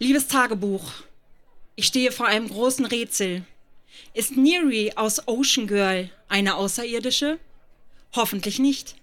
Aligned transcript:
Liebes 0.00 0.28
Tagebuch, 0.28 0.92
ich 1.74 1.86
stehe 1.86 2.12
vor 2.12 2.26
einem 2.26 2.48
großen 2.48 2.84
Rätsel. 2.84 3.42
Ist 4.14 4.36
Neri 4.36 4.92
aus 4.94 5.26
Ocean 5.26 5.66
Girl 5.66 6.08
eine 6.28 6.54
Außerirdische? 6.54 7.40
Hoffentlich 8.14 8.60
nicht. 8.60 8.94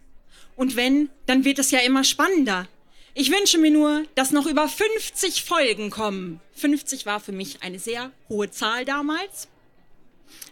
Und 0.56 0.78
wenn, 0.78 1.10
dann 1.26 1.44
wird 1.44 1.60
es 1.60 1.72
ja 1.72 1.80
immer 1.80 2.06
spannender. 2.06 2.70
Ich 3.14 3.30
wünsche 3.30 3.58
mir 3.58 3.72
nur, 3.72 4.06
dass 4.16 4.32
noch 4.32 4.46
über 4.46 4.70
50 4.70 5.44
Folgen 5.44 5.90
kommen. 5.90 6.40
50 6.54 7.06
war 7.06 7.20
für 7.20 7.34
mich 7.34 7.62
eine 7.62 7.78
sehr 7.80 8.14
hohe 8.30 8.50
Zahl 8.50 8.86
damals. 8.86 9.50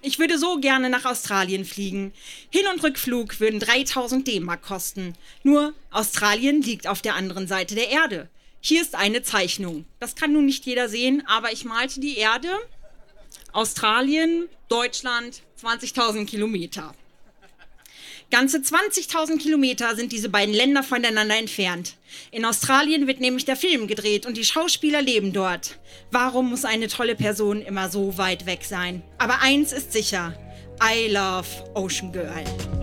Ich 0.02 0.20
würde 0.20 0.38
so 0.38 0.60
gerne 0.60 0.90
nach 0.90 1.06
Australien 1.06 1.64
fliegen. 1.64 2.12
Hin- 2.50 2.68
und 2.74 2.84
Rückflug 2.84 3.40
würden 3.40 3.62
3000 3.62 4.28
D-Mark 4.28 4.62
kosten. 4.62 5.14
Nur 5.44 5.74
Australien 5.90 6.62
liegt 6.62 6.86
auf 6.86 7.02
der 7.02 7.16
anderen 7.16 7.48
Seite 7.48 7.76
der 7.76 7.90
Erde. 7.90 8.30
Hier 8.66 8.82
ist 8.82 8.96
eine 8.96 9.24
Zeichnung. 9.24 9.84
Das 10.00 10.16
kann 10.16 10.32
nun 10.32 10.46
nicht 10.46 10.66
jeder 10.66 10.88
sehen, 10.88 11.22
aber 11.28 11.52
ich 11.52 11.66
malte 11.66 12.00
die 12.00 12.16
Erde. 12.16 12.48
Australien, 13.52 14.48
Deutschland, 14.70 15.42
20.000 15.62 16.26
Kilometer. 16.26 16.96
Ganze 18.32 18.60
20.000 18.60 19.38
Kilometer 19.38 19.98
sind 19.98 20.14
diese 20.14 20.30
beiden 20.30 20.56
Länder 20.56 20.82
voneinander 20.82 21.38
entfernt. 21.38 21.98
In 22.32 22.46
Australien 22.46 23.06
wird 23.06 23.20
nämlich 23.20 23.44
der 23.44 23.58
Film 23.58 23.86
gedreht 23.86 24.26
und 24.26 24.38
die 24.38 24.46
Schauspieler 24.46 25.02
leben 25.02 25.34
dort. 25.34 25.78
Warum 26.10 26.50
muss 26.50 26.64
eine 26.64 26.88
tolle 26.88 27.16
Person 27.16 27.62
immer 27.62 27.90
so 27.90 28.18
weit 28.18 28.46
weg 28.46 28.64
sein? 28.64 29.04
Aber 29.18 29.42
eins 29.42 29.74
ist 29.74 29.92
sicher. 29.92 30.38
I 30.82 31.10
love 31.10 31.50
Ocean 31.76 32.14
Girl. 32.14 32.83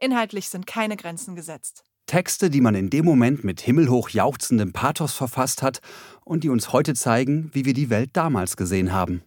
Inhaltlich 0.00 0.48
sind 0.48 0.66
keine 0.66 0.96
Grenzen 0.96 1.36
gesetzt. 1.36 1.84
Texte, 2.06 2.50
die 2.50 2.60
man 2.60 2.74
in 2.74 2.90
dem 2.90 3.04
Moment 3.04 3.44
mit 3.44 3.60
himmelhoch 3.60 4.08
jauchzendem 4.08 4.72
Pathos 4.72 5.12
verfasst 5.12 5.62
hat 5.62 5.80
und 6.24 6.42
die 6.42 6.48
uns 6.48 6.72
heute 6.72 6.94
zeigen, 6.94 7.50
wie 7.52 7.64
wir 7.64 7.74
die 7.74 7.90
Welt 7.90 8.10
damals 8.14 8.56
gesehen 8.56 8.92
haben. 8.92 9.22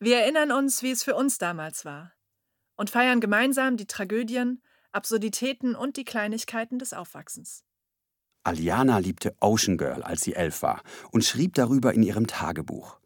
Wir 0.00 0.18
erinnern 0.18 0.50
uns, 0.50 0.82
wie 0.82 0.90
es 0.90 1.04
für 1.04 1.14
uns 1.14 1.38
damals 1.38 1.84
war 1.84 2.14
und 2.76 2.90
feiern 2.90 3.20
gemeinsam 3.20 3.76
die 3.76 3.86
Tragödien, 3.86 4.62
Absurditäten 4.92 5.74
und 5.74 5.96
die 5.96 6.04
Kleinigkeiten 6.04 6.78
des 6.78 6.92
Aufwachsens. 6.92 7.64
Aliana 8.44 8.98
liebte 8.98 9.34
Ocean 9.40 9.78
Girl, 9.78 10.02
als 10.02 10.22
sie 10.22 10.34
elf 10.34 10.62
war, 10.62 10.82
und 11.10 11.24
schrieb 11.24 11.54
darüber 11.54 11.94
in 11.94 12.02
ihrem 12.02 12.26
Tagebuch. 12.26 12.98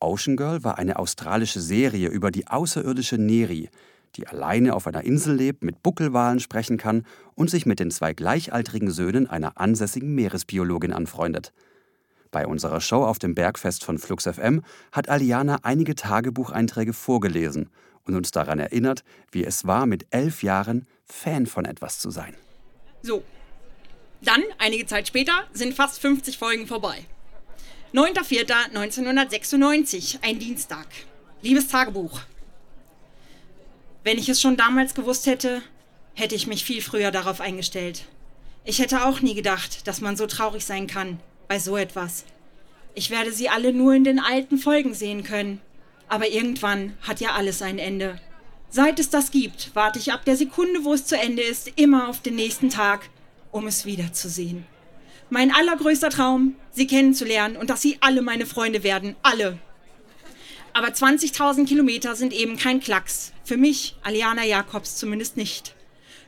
Ocean 0.00 0.36
Girl 0.36 0.64
war 0.64 0.78
eine 0.78 0.98
australische 0.98 1.60
Serie 1.60 2.08
über 2.08 2.30
die 2.30 2.48
außerirdische 2.48 3.18
Neri, 3.18 3.70
die 4.16 4.26
alleine 4.26 4.74
auf 4.74 4.86
einer 4.86 5.04
Insel 5.04 5.34
lebt, 5.34 5.62
mit 5.62 5.82
Buckelwalen 5.82 6.40
sprechen 6.40 6.76
kann 6.76 7.04
und 7.34 7.50
sich 7.50 7.66
mit 7.66 7.80
den 7.80 7.90
zwei 7.90 8.12
gleichaltrigen 8.12 8.90
Söhnen 8.90 9.28
einer 9.28 9.58
ansässigen 9.58 10.14
Meeresbiologin 10.14 10.92
anfreundet. 10.92 11.52
Bei 12.30 12.46
unserer 12.46 12.80
Show 12.80 13.04
auf 13.04 13.18
dem 13.18 13.34
Bergfest 13.34 13.84
von 13.84 13.98
Flux 13.98 14.24
FM 14.24 14.62
hat 14.92 15.08
Aliana 15.08 15.58
einige 15.62 15.94
Tagebucheinträge 15.94 16.92
vorgelesen 16.92 17.70
und 18.04 18.14
uns 18.14 18.30
daran 18.30 18.58
erinnert, 18.58 19.04
wie 19.32 19.44
es 19.44 19.66
war, 19.66 19.86
mit 19.86 20.06
elf 20.10 20.42
Jahren 20.42 20.86
Fan 21.06 21.46
von 21.46 21.64
etwas 21.64 21.98
zu 21.98 22.10
sein. 22.10 22.34
So. 23.02 23.22
Dann, 24.22 24.42
einige 24.58 24.84
Zeit 24.86 25.08
später, 25.08 25.32
sind 25.52 25.74
fast 25.74 26.00
50 26.00 26.38
Folgen 26.38 26.66
vorbei. 26.66 27.06
9.4.1996, 27.94 30.18
ein 30.22 30.38
Dienstag. 30.38 30.86
Liebes 31.42 31.68
Tagebuch. 31.68 32.20
Wenn 34.02 34.18
ich 34.18 34.28
es 34.28 34.40
schon 34.40 34.56
damals 34.56 34.94
gewusst 34.94 35.26
hätte, 35.26 35.62
hätte 36.14 36.34
ich 36.34 36.46
mich 36.46 36.64
viel 36.64 36.82
früher 36.82 37.10
darauf 37.10 37.40
eingestellt. 37.40 38.04
Ich 38.64 38.78
hätte 38.78 39.04
auch 39.04 39.20
nie 39.20 39.34
gedacht, 39.34 39.86
dass 39.86 40.00
man 40.00 40.16
so 40.16 40.26
traurig 40.26 40.64
sein 40.64 40.86
kann 40.86 41.20
bei 41.48 41.58
so 41.58 41.76
etwas. 41.76 42.24
Ich 42.94 43.10
werde 43.10 43.32
sie 43.32 43.48
alle 43.48 43.72
nur 43.72 43.94
in 43.94 44.04
den 44.04 44.18
alten 44.18 44.58
Folgen 44.58 44.94
sehen 44.94 45.22
können. 45.24 45.60
Aber 46.08 46.28
irgendwann 46.28 46.94
hat 47.02 47.20
ja 47.20 47.32
alles 47.32 47.62
ein 47.62 47.78
Ende. 47.78 48.20
Seit 48.68 48.98
es 48.98 49.10
das 49.10 49.30
gibt, 49.30 49.70
warte 49.74 49.98
ich 49.98 50.12
ab 50.12 50.24
der 50.24 50.36
Sekunde, 50.36 50.84
wo 50.84 50.92
es 50.94 51.06
zu 51.06 51.16
Ende 51.16 51.42
ist, 51.42 51.72
immer 51.76 52.08
auf 52.08 52.20
den 52.20 52.36
nächsten 52.36 52.70
Tag, 52.70 53.08
um 53.52 53.66
es 53.66 53.84
wiederzusehen. 53.84 54.64
Mein 55.28 55.54
allergrößter 55.54 56.10
Traum, 56.10 56.56
sie 56.72 56.86
kennenzulernen 56.86 57.56
und 57.56 57.70
dass 57.70 57.82
sie 57.82 57.98
alle 58.00 58.22
meine 58.22 58.46
Freunde 58.46 58.82
werden. 58.82 59.14
Alle. 59.22 59.58
Aber 60.72 60.88
20.000 60.88 61.66
Kilometer 61.66 62.16
sind 62.16 62.32
eben 62.32 62.56
kein 62.56 62.80
Klacks. 62.80 63.32
Für 63.44 63.56
mich, 63.56 63.94
Aliana 64.02 64.44
Jakobs, 64.44 64.96
zumindest 64.96 65.36
nicht. 65.36 65.74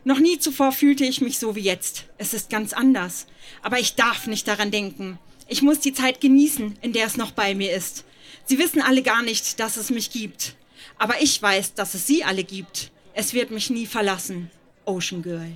Noch 0.04 0.18
nie 0.18 0.38
zuvor 0.38 0.72
fühlte 0.72 1.04
ich 1.04 1.20
mich 1.20 1.38
so 1.38 1.54
wie 1.54 1.60
jetzt. 1.60 2.06
Es 2.18 2.34
ist 2.34 2.50
ganz 2.50 2.72
anders. 2.72 3.28
Aber 3.62 3.78
ich 3.78 3.94
darf 3.94 4.26
nicht 4.26 4.48
daran 4.48 4.72
denken. 4.72 5.18
Ich 5.46 5.62
muss 5.62 5.80
die 5.80 5.92
Zeit 5.92 6.20
genießen, 6.20 6.76
in 6.82 6.92
der 6.92 7.06
es 7.06 7.16
noch 7.16 7.30
bei 7.30 7.54
mir 7.54 7.72
ist. 7.72 8.04
Sie 8.44 8.58
wissen 8.58 8.82
alle 8.82 9.02
gar 9.02 9.22
nicht, 9.22 9.60
dass 9.60 9.76
es 9.76 9.90
mich 9.90 10.10
gibt. 10.10 10.56
Aber 10.98 11.20
ich 11.20 11.40
weiß, 11.40 11.74
dass 11.74 11.94
es 11.94 12.04
sie 12.06 12.24
alle 12.24 12.42
gibt. 12.42 12.90
Es 13.14 13.34
wird 13.34 13.52
mich 13.52 13.70
nie 13.70 13.86
verlassen. 13.86 14.50
Ocean 14.84 15.22
Girl. 15.22 15.52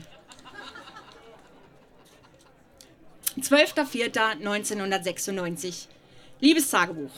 12.04.1996. 3.40 5.88
Liebes 6.40 6.70
Tagebuch. 6.70 7.10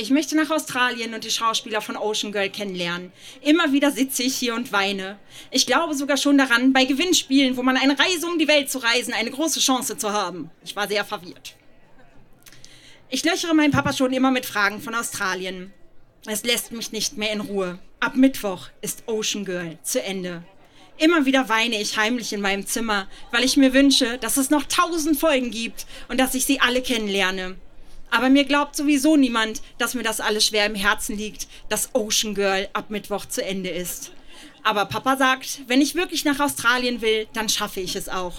Ich 0.00 0.10
möchte 0.10 0.36
nach 0.36 0.50
Australien 0.50 1.12
und 1.12 1.24
die 1.24 1.30
Schauspieler 1.30 1.80
von 1.80 1.96
Ocean 1.96 2.30
Girl 2.30 2.48
kennenlernen. 2.50 3.10
Immer 3.40 3.72
wieder 3.72 3.90
sitze 3.90 4.22
ich 4.22 4.36
hier 4.36 4.54
und 4.54 4.70
weine. 4.70 5.18
Ich 5.50 5.66
glaube 5.66 5.96
sogar 5.96 6.16
schon 6.16 6.38
daran, 6.38 6.72
bei 6.72 6.84
Gewinnspielen, 6.84 7.56
wo 7.56 7.64
man 7.64 7.76
eine 7.76 7.98
Reise 7.98 8.28
um 8.28 8.38
die 8.38 8.46
Welt 8.46 8.70
zu 8.70 8.78
reisen, 8.78 9.12
eine 9.12 9.32
große 9.32 9.58
Chance 9.58 9.96
zu 9.96 10.12
haben. 10.12 10.52
Ich 10.64 10.76
war 10.76 10.86
sehr 10.86 11.04
verwirrt. 11.04 11.56
Ich 13.08 13.24
löchere 13.24 13.56
meinen 13.56 13.72
Papa 13.72 13.92
schon 13.92 14.12
immer 14.12 14.30
mit 14.30 14.46
Fragen 14.46 14.80
von 14.80 14.94
Australien. 14.94 15.74
Es 16.26 16.44
lässt 16.44 16.70
mich 16.70 16.92
nicht 16.92 17.16
mehr 17.16 17.32
in 17.32 17.40
Ruhe. 17.40 17.80
Ab 17.98 18.14
Mittwoch 18.14 18.68
ist 18.80 19.02
Ocean 19.06 19.44
Girl 19.44 19.78
zu 19.82 20.00
Ende. 20.00 20.44
Immer 20.98 21.26
wieder 21.26 21.48
weine 21.48 21.80
ich 21.80 21.96
heimlich 21.96 22.32
in 22.32 22.40
meinem 22.40 22.64
Zimmer, 22.68 23.08
weil 23.32 23.42
ich 23.42 23.56
mir 23.56 23.74
wünsche, 23.74 24.18
dass 24.18 24.36
es 24.36 24.50
noch 24.50 24.62
tausend 24.62 25.18
Folgen 25.18 25.50
gibt 25.50 25.86
und 26.06 26.20
dass 26.20 26.36
ich 26.36 26.44
sie 26.44 26.60
alle 26.60 26.82
kennenlerne. 26.82 27.56
Aber 28.10 28.30
mir 28.30 28.44
glaubt 28.44 28.76
sowieso 28.76 29.16
niemand, 29.16 29.62
dass 29.78 29.94
mir 29.94 30.02
das 30.02 30.20
alles 30.20 30.46
schwer 30.46 30.66
im 30.66 30.74
Herzen 30.74 31.16
liegt, 31.16 31.48
dass 31.68 31.94
Ocean 31.94 32.34
Girl 32.34 32.68
ab 32.72 32.90
Mittwoch 32.90 33.26
zu 33.26 33.44
Ende 33.44 33.70
ist. 33.70 34.12
Aber 34.62 34.86
Papa 34.86 35.16
sagt, 35.16 35.60
wenn 35.66 35.80
ich 35.80 35.94
wirklich 35.94 36.24
nach 36.24 36.40
Australien 36.40 37.00
will, 37.00 37.26
dann 37.32 37.48
schaffe 37.48 37.80
ich 37.80 37.96
es 37.96 38.08
auch. 38.08 38.34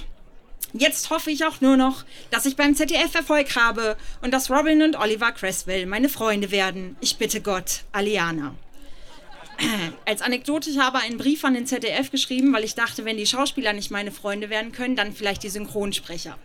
Jetzt 0.74 1.10
hoffe 1.10 1.32
ich 1.32 1.46
auch 1.46 1.62
nur 1.62 1.78
noch, 1.78 2.06
dass 2.30 2.46
ich 2.46 2.56
beim 2.56 2.76
ZDF 2.76 3.16
Erfolg 3.16 3.56
habe 3.56 3.98
und 4.22 4.32
dass 4.32 4.52
Robin 4.52 4.84
und 4.84 4.96
Oliver 4.96 5.32
Cresswell 5.32 5.88
meine 5.88 6.10
Freunde 6.10 6.52
werden. 6.52 6.96
Ich 7.02 7.18
bitte 7.18 7.42
Gott, 7.42 7.84
Aliana. 7.92 8.54
Als 10.06 10.22
Anekdote, 10.22 10.70
ich 10.70 10.78
habe 10.78 11.00
einen 11.00 11.18
Brief 11.18 11.44
an 11.44 11.56
den 11.56 11.66
ZDF 11.66 12.12
geschrieben, 12.12 12.54
weil 12.54 12.64
ich 12.64 12.76
dachte, 12.76 13.04
wenn 13.04 13.18
die 13.18 13.26
Schauspieler 13.26 13.74
nicht 13.74 13.90
meine 13.90 14.12
Freunde 14.12 14.50
werden 14.52 14.72
können, 14.72 14.96
dann 14.96 15.14
vielleicht 15.14 15.42
die 15.42 15.50
Synchronsprecher. 15.50 16.38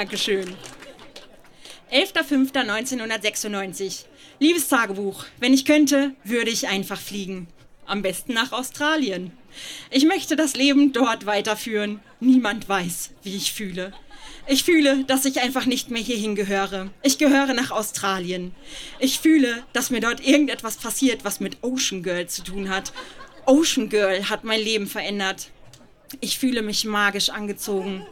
Dankeschön. 0.00 0.56
11.05.1996. 1.92 4.06
Liebes 4.38 4.68
Tagebuch, 4.68 5.26
wenn 5.40 5.52
ich 5.52 5.66
könnte, 5.66 6.12
würde 6.24 6.50
ich 6.50 6.68
einfach 6.68 6.98
fliegen. 6.98 7.48
Am 7.84 8.00
besten 8.00 8.32
nach 8.32 8.52
Australien. 8.52 9.32
Ich 9.90 10.06
möchte 10.06 10.36
das 10.36 10.56
Leben 10.56 10.94
dort 10.94 11.26
weiterführen. 11.26 12.00
Niemand 12.18 12.66
weiß, 12.66 13.10
wie 13.24 13.36
ich 13.36 13.52
fühle. 13.52 13.92
Ich 14.46 14.64
fühle, 14.64 15.04
dass 15.04 15.26
ich 15.26 15.42
einfach 15.42 15.66
nicht 15.66 15.90
mehr 15.90 16.00
hierhin 16.00 16.34
gehöre. 16.34 16.88
Ich 17.02 17.18
gehöre 17.18 17.52
nach 17.52 17.70
Australien. 17.70 18.54
Ich 19.00 19.18
fühle, 19.18 19.64
dass 19.74 19.90
mir 19.90 20.00
dort 20.00 20.26
irgendetwas 20.26 20.78
passiert, 20.78 21.26
was 21.26 21.40
mit 21.40 21.58
Ocean 21.60 22.02
Girl 22.02 22.26
zu 22.26 22.42
tun 22.42 22.70
hat. 22.70 22.94
Ocean 23.44 23.90
Girl 23.90 24.30
hat 24.30 24.44
mein 24.44 24.62
Leben 24.62 24.86
verändert. 24.86 25.50
Ich 26.20 26.38
fühle 26.38 26.62
mich 26.62 26.86
magisch 26.86 27.28
angezogen. 27.28 28.06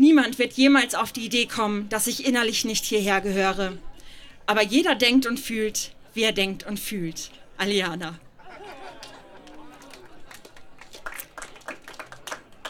Niemand 0.00 0.38
wird 0.38 0.54
jemals 0.54 0.94
auf 0.94 1.12
die 1.12 1.26
Idee 1.26 1.44
kommen, 1.44 1.90
dass 1.90 2.06
ich 2.06 2.24
innerlich 2.24 2.64
nicht 2.64 2.86
hierher 2.86 3.20
gehöre. 3.20 3.76
Aber 4.46 4.62
jeder 4.62 4.94
denkt 4.94 5.26
und 5.26 5.38
fühlt, 5.38 5.92
wie 6.14 6.22
er 6.22 6.32
denkt 6.32 6.64
und 6.64 6.80
fühlt. 6.80 7.30
Aliana. 7.58 8.18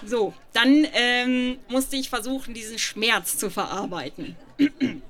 So, 0.05 0.35
dann 0.55 0.85
ähm, 0.93 1.59
musste 1.69 1.95
ich 1.95 2.09
versuchen, 2.09 2.53
diesen 2.53 2.81
Schmerz 2.81 3.39
zu 3.39 3.49
verarbeiten. 3.49 4.35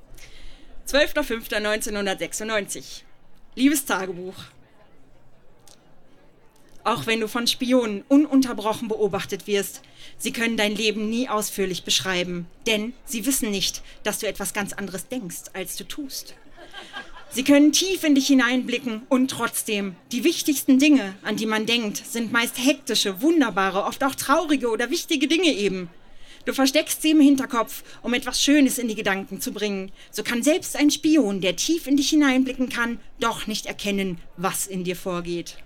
12.05.1996. 0.87 3.01
Liebes 3.55 3.87
Tagebuch. 3.87 4.37
Auch 6.83 7.07
wenn 7.07 7.21
du 7.21 7.29
von 7.29 7.47
Spionen 7.47 8.03
ununterbrochen 8.09 8.89
beobachtet 8.89 9.47
wirst, 9.47 9.83
sie 10.17 10.33
können 10.33 10.57
dein 10.57 10.75
Leben 10.75 11.11
nie 11.11 11.29
ausführlich 11.29 11.85
beschreiben, 11.85 12.47
denn 12.67 12.95
sie 13.05 13.27
wissen 13.27 13.51
nicht, 13.51 13.83
dass 14.03 14.19
du 14.21 14.27
etwas 14.27 14.55
ganz 14.55 14.73
anderes 14.73 15.09
denkst, 15.09 15.51
als 15.53 15.77
du 15.77 15.85
tust. 15.85 16.35
Sie 17.33 17.45
können 17.45 17.71
tief 17.71 18.03
in 18.03 18.17
dich 18.17 18.27
hineinblicken 18.27 19.03
und 19.09 19.31
trotzdem, 19.31 19.95
die 20.11 20.25
wichtigsten 20.25 20.79
Dinge, 20.79 21.15
an 21.23 21.37
die 21.37 21.47
man 21.47 21.65
denkt, 21.65 21.99
sind 21.99 22.33
meist 22.33 22.59
hektische, 22.59 23.23
wunderbare, 23.23 23.85
oft 23.85 24.03
auch 24.03 24.17
traurige 24.17 24.69
oder 24.69 24.91
wichtige 24.91 25.29
Dinge 25.29 25.53
eben. 25.53 25.91
Du 26.47 26.55
versteckst 26.55 27.03
sie 27.03 27.11
im 27.11 27.21
Hinterkopf, 27.21 27.85
um 28.03 28.15
etwas 28.15 28.43
Schönes 28.43 28.79
in 28.79 28.89
die 28.89 28.95
Gedanken 28.95 29.41
zu 29.41 29.53
bringen. 29.53 29.93
So 30.11 30.23
kann 30.23 30.43
selbst 30.43 30.75
ein 30.75 30.91
Spion, 30.91 31.43
der 31.43 31.55
tief 31.55 31.87
in 31.87 31.99
dich 31.99 32.09
hineinblicken 32.09 32.71
kann, 32.71 32.99
doch 33.21 33.47
nicht 33.47 33.67
erkennen, 33.67 34.19
was 34.39 34.67
in 34.67 34.83
dir 34.83 34.97
vorgeht. 34.97 35.59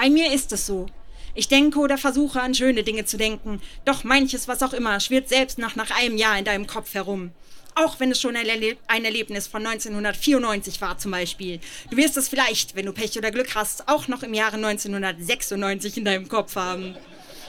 Bei 0.00 0.08
mir 0.08 0.32
ist 0.32 0.50
es 0.52 0.64
so. 0.64 0.86
Ich 1.34 1.48
denke 1.48 1.78
oder 1.78 1.98
versuche 1.98 2.40
an 2.40 2.54
schöne 2.54 2.84
Dinge 2.84 3.04
zu 3.04 3.18
denken, 3.18 3.60
doch 3.84 4.02
manches, 4.02 4.48
was 4.48 4.62
auch 4.62 4.72
immer, 4.72 4.98
schwirrt 4.98 5.28
selbst 5.28 5.58
nach, 5.58 5.76
nach 5.76 5.90
einem 5.90 6.16
Jahr 6.16 6.38
in 6.38 6.46
deinem 6.46 6.66
Kopf 6.66 6.94
herum. 6.94 7.32
Auch 7.74 8.00
wenn 8.00 8.10
es 8.10 8.18
schon 8.18 8.34
ein, 8.34 8.48
Erleb 8.48 8.78
ein 8.86 9.04
Erlebnis 9.04 9.46
von 9.46 9.66
1994 9.66 10.80
war 10.80 10.96
zum 10.96 11.10
Beispiel. 11.10 11.60
Du 11.90 11.98
wirst 11.98 12.16
es 12.16 12.30
vielleicht, 12.30 12.76
wenn 12.76 12.86
du 12.86 12.94
Pech 12.94 13.18
oder 13.18 13.30
Glück 13.30 13.54
hast, 13.54 13.88
auch 13.88 14.08
noch 14.08 14.22
im 14.22 14.32
Jahre 14.32 14.56
1996 14.56 15.98
in 15.98 16.06
deinem 16.06 16.28
Kopf 16.28 16.56
haben. 16.56 16.96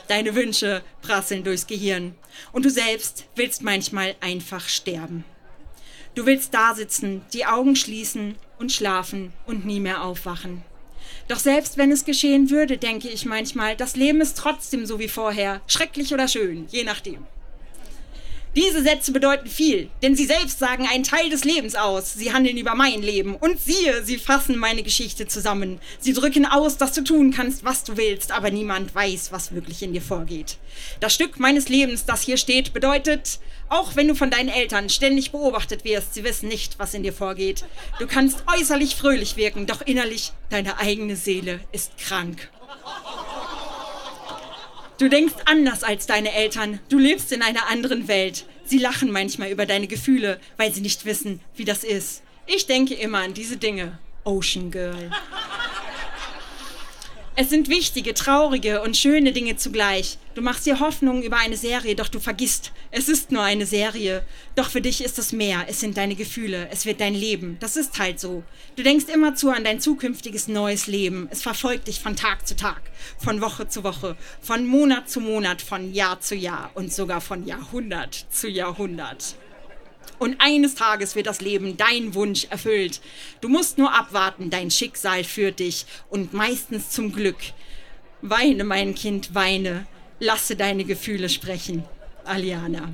Deine 0.09 0.35
Wünsche 0.35 0.83
prasseln 1.01 1.45
durchs 1.45 1.67
Gehirn. 1.67 2.15
Und 2.51 2.65
du 2.65 2.69
selbst 2.69 3.27
willst 3.37 3.61
manchmal 3.61 4.15
einfach 4.19 4.67
sterben. 4.67 5.23
Du 6.15 6.25
willst 6.25 6.53
da 6.53 6.75
sitzen, 6.75 7.21
die 7.31 7.45
Augen 7.45 7.77
schließen 7.77 8.35
und 8.59 8.73
schlafen 8.73 9.31
und 9.45 9.65
nie 9.65 9.79
mehr 9.79 10.03
aufwachen. 10.03 10.65
Doch 11.31 11.39
selbst 11.39 11.77
wenn 11.77 11.93
es 11.93 12.03
geschehen 12.03 12.49
würde, 12.49 12.77
denke 12.77 13.07
ich 13.07 13.25
manchmal, 13.25 13.77
das 13.77 13.95
Leben 13.95 14.19
ist 14.19 14.37
trotzdem 14.37 14.85
so 14.85 14.99
wie 14.99 15.07
vorher, 15.07 15.61
schrecklich 15.65 16.13
oder 16.13 16.27
schön, 16.27 16.67
je 16.69 16.83
nachdem. 16.83 17.25
Diese 18.53 18.83
Sätze 18.83 19.13
bedeuten 19.13 19.47
viel, 19.47 19.89
denn 20.03 20.13
sie 20.13 20.25
selbst 20.25 20.59
sagen 20.59 20.89
einen 20.91 21.05
Teil 21.05 21.29
des 21.29 21.45
Lebens 21.45 21.75
aus. 21.75 22.15
Sie 22.15 22.33
handeln 22.33 22.57
über 22.57 22.75
mein 22.75 23.01
Leben. 23.01 23.35
Und 23.35 23.61
siehe, 23.61 24.03
sie 24.03 24.17
fassen 24.17 24.57
meine 24.57 24.83
Geschichte 24.83 25.25
zusammen. 25.25 25.79
Sie 26.01 26.11
drücken 26.11 26.45
aus, 26.45 26.75
dass 26.75 26.91
du 26.91 27.01
tun 27.01 27.31
kannst, 27.31 27.63
was 27.63 27.85
du 27.85 27.95
willst, 27.95 28.33
aber 28.33 28.51
niemand 28.51 28.93
weiß, 28.93 29.31
was 29.31 29.55
wirklich 29.55 29.81
in 29.83 29.93
dir 29.93 30.01
vorgeht. 30.01 30.57
Das 30.99 31.13
Stück 31.13 31.39
meines 31.39 31.69
Lebens, 31.69 32.03
das 32.03 32.23
hier 32.23 32.35
steht, 32.35 32.73
bedeutet, 32.73 33.39
auch 33.71 33.95
wenn 33.95 34.09
du 34.09 34.15
von 34.15 34.29
deinen 34.29 34.49
Eltern 34.49 34.89
ständig 34.89 35.31
beobachtet 35.31 35.85
wirst, 35.85 36.13
sie 36.13 36.25
wissen 36.25 36.49
nicht, 36.49 36.77
was 36.77 36.93
in 36.93 37.03
dir 37.03 37.13
vorgeht. 37.13 37.63
Du 37.99 38.05
kannst 38.05 38.43
äußerlich 38.53 38.95
fröhlich 38.95 39.37
wirken, 39.37 39.65
doch 39.65 39.81
innerlich 39.81 40.33
deine 40.49 40.77
eigene 40.77 41.15
Seele 41.15 41.61
ist 41.71 41.97
krank. 41.97 42.49
Du 44.97 45.07
denkst 45.07 45.35
anders 45.45 45.83
als 45.83 46.05
deine 46.05 46.33
Eltern. 46.33 46.79
Du 46.89 46.99
lebst 46.99 47.31
in 47.31 47.41
einer 47.41 47.67
anderen 47.69 48.09
Welt. 48.09 48.45
Sie 48.65 48.77
lachen 48.77 49.09
manchmal 49.09 49.49
über 49.49 49.65
deine 49.65 49.87
Gefühle, 49.87 50.39
weil 50.57 50.73
sie 50.73 50.81
nicht 50.81 51.05
wissen, 51.05 51.39
wie 51.55 51.65
das 51.65 51.85
ist. 51.85 52.23
Ich 52.47 52.67
denke 52.67 52.93
immer 52.93 53.19
an 53.19 53.33
diese 53.33 53.55
Dinge. 53.55 53.99
Ocean 54.25 54.69
Girl. 54.69 55.09
Es 57.37 57.49
sind 57.49 57.69
wichtige, 57.69 58.13
traurige 58.13 58.81
und 58.81 58.97
schöne 58.97 59.31
Dinge 59.31 59.55
zugleich. 59.55 60.17
Du 60.35 60.41
machst 60.41 60.65
dir 60.65 60.81
Hoffnung 60.81 61.23
über 61.23 61.37
eine 61.37 61.55
Serie, 61.55 61.95
doch 61.95 62.09
du 62.09 62.19
vergisst, 62.19 62.73
es 62.91 63.07
ist 63.07 63.31
nur 63.31 63.41
eine 63.41 63.65
Serie. 63.65 64.25
Doch 64.55 64.69
für 64.69 64.81
dich 64.81 65.01
ist 65.01 65.17
es 65.17 65.31
mehr, 65.31 65.65
es 65.69 65.79
sind 65.79 65.95
deine 65.95 66.15
Gefühle, 66.15 66.67
es 66.71 66.85
wird 66.85 66.99
dein 66.99 67.13
Leben. 67.13 67.55
Das 67.61 67.77
ist 67.77 67.97
halt 67.99 68.19
so. 68.19 68.43
Du 68.75 68.83
denkst 68.83 69.05
immerzu 69.05 69.49
an 69.49 69.63
dein 69.63 69.79
zukünftiges 69.79 70.49
neues 70.49 70.87
Leben. 70.87 71.29
Es 71.31 71.41
verfolgt 71.41 71.87
dich 71.87 72.01
von 72.01 72.17
Tag 72.17 72.45
zu 72.45 72.57
Tag, 72.57 72.81
von 73.17 73.39
Woche 73.39 73.69
zu 73.69 73.85
Woche, 73.85 74.17
von 74.41 74.67
Monat 74.67 75.09
zu 75.09 75.21
Monat, 75.21 75.61
von 75.61 75.93
Jahr 75.93 76.19
zu 76.19 76.35
Jahr 76.35 76.71
und 76.73 76.91
sogar 76.91 77.21
von 77.21 77.45
Jahrhundert 77.45 78.25
zu 78.29 78.49
Jahrhundert. 78.49 79.35
Und 80.19 80.39
eines 80.39 80.75
Tages 80.75 81.15
wird 81.15 81.27
das 81.27 81.41
Leben 81.41 81.77
dein 81.77 82.13
Wunsch 82.13 82.45
erfüllt. 82.49 83.01
Du 83.41 83.49
musst 83.49 83.77
nur 83.77 83.93
abwarten, 83.93 84.51
dein 84.51 84.69
Schicksal 84.69 85.23
führt 85.23 85.59
dich 85.59 85.85
und 86.09 86.33
meistens 86.33 86.91
zum 86.91 87.11
Glück. 87.11 87.37
Weine, 88.21 88.63
mein 88.63 88.93
Kind, 88.93 89.33
weine. 89.33 89.87
Lasse 90.19 90.55
deine 90.55 90.83
Gefühle 90.83 91.27
sprechen. 91.27 91.83
Aliana. 92.23 92.93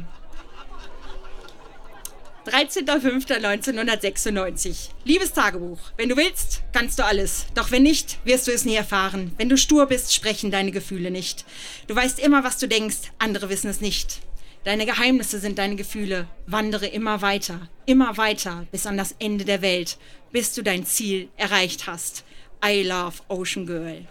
13.05.1996. 2.48 4.90
Liebes 5.04 5.34
Tagebuch, 5.34 5.80
wenn 5.98 6.08
du 6.08 6.16
willst, 6.16 6.62
kannst 6.72 6.98
du 6.98 7.04
alles. 7.04 7.48
Doch 7.56 7.72
wenn 7.72 7.84
nicht, 7.84 8.20
wirst 8.24 8.48
du 8.48 8.54
es 8.54 8.64
nie 8.64 8.76
erfahren. 8.76 9.34
Wenn 9.36 9.50
du 9.50 9.58
stur 9.58 9.88
bist, 9.88 10.16
sprechen 10.16 10.50
deine 10.50 10.72
Gefühle 10.72 11.12
nicht. 11.12 11.44
Du 11.88 11.96
weißt 11.96 12.20
immer, 12.20 12.46
was 12.46 12.58
du 12.58 12.70
denkst, 12.70 13.12
andere 13.20 13.50
wissen 13.50 13.70
es 13.70 13.82
nicht. 13.82 14.22
Deine 14.68 14.86
Geheimnisse 14.86 15.40
sind 15.40 15.58
deine 15.60 15.78
Gefühle. 15.78 16.28
Wandere 16.46 16.88
immer 16.88 17.22
weiter, 17.22 17.70
immer 17.86 18.18
weiter 18.18 18.68
bis 18.70 18.86
an 18.86 18.98
das 18.98 19.16
Ende 19.18 19.46
der 19.46 19.62
Welt, 19.62 19.98
bis 20.34 20.54
du 20.54 20.62
dein 20.62 20.86
Ziel 20.86 21.30
erreicht 21.38 21.88
hast. 21.88 22.26
I 22.62 22.84
love 22.84 23.22
Ocean 23.30 23.66
Girl. 23.66 24.06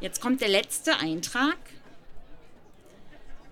Jetzt 0.00 0.22
kommt 0.22 0.40
der 0.40 0.48
letzte 0.48 0.96
Eintrag. 0.96 1.58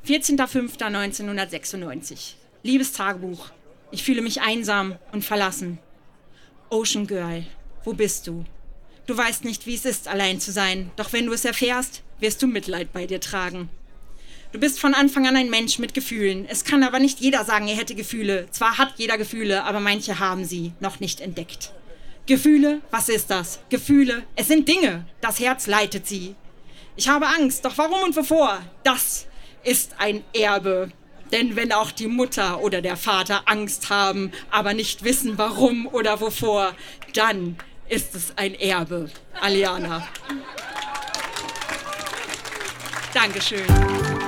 14.05.1996. 0.07 2.37
Liebes 2.63 2.93
Tagebuch, 2.93 3.51
ich 3.91 4.05
fühle 4.05 4.23
mich 4.23 4.41
einsam 4.41 4.97
und 5.13 5.27
verlassen. 5.27 5.79
Ocean 6.71 7.07
Girl, 7.07 7.45
wo 7.85 7.93
bist 7.93 8.29
du? 8.29 8.47
Du 9.07 9.15
weißt 9.15 9.45
nicht, 9.45 9.67
wie 9.67 9.75
es 9.75 9.85
ist, 9.85 10.09
allein 10.09 10.41
zu 10.41 10.53
sein, 10.53 10.91
doch 10.97 11.13
wenn 11.13 11.27
du 11.27 11.35
es 11.35 11.45
erfährst, 11.45 12.03
wirst 12.19 12.41
du 12.41 12.47
Mitleid 12.47 12.95
bei 12.95 13.05
dir 13.05 13.21
tragen. 13.21 13.69
Du 14.53 14.61
bist 14.61 14.79
von 14.79 14.93
Anfang 14.93 15.27
an 15.27 15.35
ein 15.35 15.49
Mensch 15.49 15.79
mit 15.79 15.95
Gefühlen. 15.95 16.45
Es 16.47 16.65
kann 16.65 16.83
aber 16.83 16.99
nicht 16.99 17.21
jeder 17.21 17.43
sagen, 17.47 17.69
er 17.69 17.77
hätte 17.77 17.95
Gefühle. 17.95 18.47
Zwar 18.51 18.77
hat 18.77 18.93
jeder 18.99 19.17
Gefühle, 19.17 19.65
aber 19.65 19.81
manche 19.81 20.19
haben 20.19 20.45
sie 20.45 20.73
noch 20.79 21.01
nicht 21.01 21.23
entdeckt. 21.23 21.73
Gefühle, 22.27 22.83
was 22.91 23.09
ist 23.09 23.31
das? 23.31 23.61
Gefühle, 23.71 24.25
es 24.37 24.49
sind 24.49 24.69
Dinge. 24.69 25.07
Das 25.23 25.41
Herz 25.41 25.67
leitet 25.67 26.07
sie. 26.07 26.35
Ich 26.97 27.09
habe 27.09 27.29
Angst, 27.29 27.65
doch 27.65 27.79
warum 27.79 28.03
und 28.03 28.15
wovor? 28.15 28.61
Das 28.85 29.27
ist 29.65 29.95
ein 29.97 30.23
Erbe. 30.35 30.93
Denn 31.33 31.57
wenn 31.57 31.73
auch 31.73 31.91
die 31.91 32.07
Mutter 32.07 32.61
oder 32.61 32.83
der 32.83 32.99
Vater 32.99 33.45
Angst 33.47 33.89
haben, 33.89 34.33
aber 34.51 34.75
nicht 34.75 35.03
wissen, 35.03 35.39
warum 35.39 35.87
oder 35.87 36.21
wovor, 36.21 36.75
dann 37.15 37.57
ist 37.89 38.15
es 38.15 38.37
ein 38.37 38.55
Erbe. 38.55 39.11
Aliana. 39.41 40.07
Dankeschön. 43.15 44.22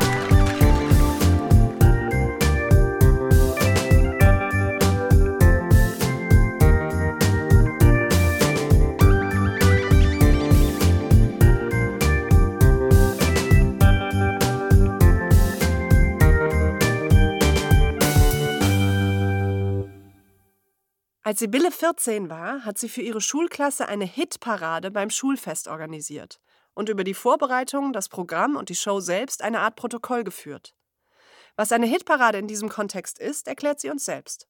Als 21.26 21.38
Sibylle 21.38 21.70
14 21.70 22.28
war, 22.28 22.66
hat 22.66 22.76
sie 22.76 22.90
für 22.90 23.00
ihre 23.00 23.22
Schulklasse 23.22 23.88
eine 23.88 24.04
Hitparade 24.04 24.90
beim 24.90 25.08
Schulfest 25.08 25.68
organisiert 25.68 26.38
und 26.74 26.90
über 26.90 27.02
die 27.02 27.14
Vorbereitungen, 27.14 27.94
das 27.94 28.10
Programm 28.10 28.56
und 28.56 28.68
die 28.68 28.74
Show 28.74 29.00
selbst 29.00 29.40
eine 29.40 29.60
Art 29.60 29.74
Protokoll 29.74 30.22
geführt. 30.22 30.74
Was 31.56 31.72
eine 31.72 31.86
Hitparade 31.86 32.36
in 32.36 32.46
diesem 32.46 32.68
Kontext 32.68 33.18
ist, 33.18 33.48
erklärt 33.48 33.80
sie 33.80 33.88
uns 33.88 34.04
selbst. 34.04 34.48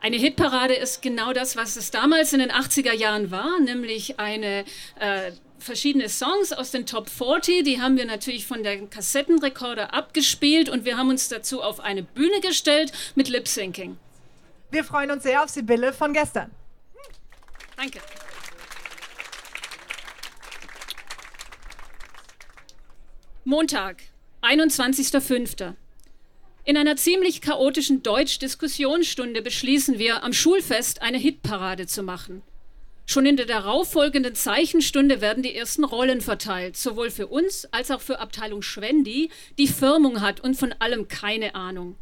Eine 0.00 0.16
Hitparade 0.16 0.72
ist 0.72 1.02
genau 1.02 1.34
das, 1.34 1.56
was 1.56 1.76
es 1.76 1.90
damals 1.90 2.32
in 2.32 2.38
den 2.38 2.50
80er 2.50 2.94
Jahren 2.94 3.30
war, 3.30 3.60
nämlich 3.60 4.18
eine 4.18 4.64
äh, 4.98 5.32
verschiedene 5.58 6.08
Songs 6.08 6.54
aus 6.54 6.70
den 6.70 6.86
Top 6.86 7.10
40. 7.10 7.64
Die 7.64 7.82
haben 7.82 7.98
wir 7.98 8.06
natürlich 8.06 8.46
von 8.46 8.62
der 8.62 8.86
Kassettenrekorder 8.86 9.92
abgespielt 9.92 10.70
und 10.70 10.86
wir 10.86 10.96
haben 10.96 11.10
uns 11.10 11.28
dazu 11.28 11.60
auf 11.62 11.80
eine 11.80 12.02
Bühne 12.02 12.40
gestellt 12.40 12.92
mit 13.14 13.28
Lip 13.28 13.46
Syncing. 13.46 13.98
Wir 14.72 14.84
freuen 14.84 15.10
uns 15.10 15.22
sehr 15.22 15.44
auf 15.44 15.50
Sibylle 15.50 15.92
von 15.92 16.14
gestern. 16.14 16.50
Danke. 17.76 18.00
Montag, 23.44 24.02
21.05. 24.40 25.74
In 26.64 26.78
einer 26.78 26.96
ziemlich 26.96 27.42
chaotischen 27.42 28.02
Deutsch-Diskussionsstunde 28.02 29.42
beschließen 29.42 29.98
wir, 29.98 30.24
am 30.24 30.32
Schulfest 30.32 31.02
eine 31.02 31.18
Hitparade 31.18 31.86
zu 31.86 32.02
machen. 32.02 32.42
Schon 33.04 33.26
in 33.26 33.36
der 33.36 33.46
darauffolgenden 33.46 34.34
Zeichenstunde 34.34 35.20
werden 35.20 35.42
die 35.42 35.54
ersten 35.54 35.84
Rollen 35.84 36.22
verteilt, 36.22 36.78
sowohl 36.78 37.10
für 37.10 37.26
uns 37.26 37.66
als 37.72 37.90
auch 37.90 38.00
für 38.00 38.20
Abteilung 38.20 38.62
Schwendi, 38.62 39.28
die 39.58 39.68
Firmung 39.68 40.22
hat 40.22 40.40
und 40.40 40.54
von 40.54 40.72
allem 40.78 41.08
keine 41.08 41.54
Ahnung. 41.54 41.96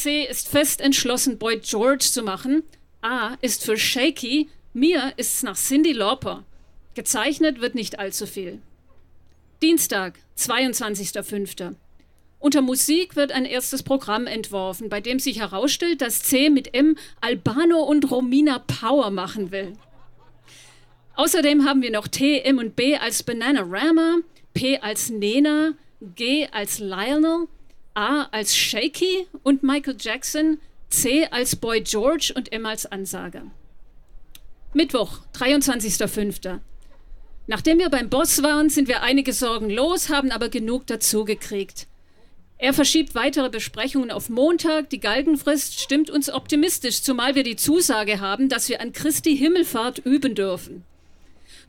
C 0.00 0.24
ist 0.24 0.48
fest 0.48 0.80
entschlossen, 0.80 1.36
Boy 1.36 1.58
George 1.58 2.06
zu 2.10 2.22
machen. 2.22 2.62
A 3.02 3.34
ist 3.42 3.64
für 3.64 3.76
Shaky, 3.76 4.48
mir 4.72 5.12
ist 5.18 5.34
es 5.34 5.42
nach 5.42 5.56
Cindy 5.56 5.92
Lauper. 5.92 6.42
Gezeichnet 6.94 7.60
wird 7.60 7.74
nicht 7.74 7.98
allzu 7.98 8.26
viel. 8.26 8.62
Dienstag, 9.60 10.18
22.05. 10.38 11.74
Unter 12.38 12.62
Musik 12.62 13.14
wird 13.14 13.32
ein 13.32 13.44
erstes 13.44 13.82
Programm 13.82 14.26
entworfen, 14.26 14.88
bei 14.88 15.02
dem 15.02 15.18
sich 15.18 15.38
herausstellt, 15.38 16.00
dass 16.00 16.22
C 16.22 16.48
mit 16.48 16.72
M 16.72 16.96
Albano 17.20 17.82
und 17.82 18.10
Romina 18.10 18.58
Power 18.60 19.10
machen 19.10 19.50
will. 19.50 19.74
Außerdem 21.14 21.66
haben 21.66 21.82
wir 21.82 21.90
noch 21.90 22.08
T, 22.08 22.40
M 22.40 22.56
und 22.56 22.74
B 22.74 22.96
als 22.96 23.22
Bananarama, 23.22 24.20
P 24.54 24.78
als 24.78 25.10
Nena, 25.10 25.74
G 26.00 26.48
als 26.50 26.78
Lionel, 26.78 27.48
A 27.94 28.24
als 28.30 28.56
Shaky 28.56 29.26
und 29.42 29.62
Michael 29.62 29.96
Jackson, 29.98 30.60
C 30.88 31.26
als 31.26 31.56
Boy 31.56 31.82
George 31.82 32.32
und 32.34 32.52
M 32.52 32.66
als 32.66 32.86
Ansager. 32.86 33.42
Mittwoch, 34.72 35.20
23.05. 35.34 36.60
Nachdem 37.46 37.78
wir 37.78 37.90
beim 37.90 38.08
Boss 38.08 38.42
waren, 38.42 38.70
sind 38.70 38.86
wir 38.86 39.02
einige 39.02 39.32
Sorgen 39.32 39.70
los, 39.70 40.08
haben 40.08 40.30
aber 40.30 40.48
genug 40.48 40.86
dazu 40.86 41.24
gekriegt. 41.24 41.88
Er 42.58 42.74
verschiebt 42.74 43.14
weitere 43.14 43.48
Besprechungen 43.48 44.10
auf 44.10 44.28
Montag. 44.28 44.90
Die 44.90 45.00
Galgenfrist 45.00 45.80
stimmt 45.80 46.10
uns 46.10 46.30
optimistisch, 46.30 47.02
zumal 47.02 47.34
wir 47.34 47.42
die 47.42 47.56
Zusage 47.56 48.20
haben, 48.20 48.48
dass 48.48 48.68
wir 48.68 48.80
an 48.80 48.92
Christi 48.92 49.36
Himmelfahrt 49.36 49.98
üben 49.98 50.34
dürfen. 50.34 50.84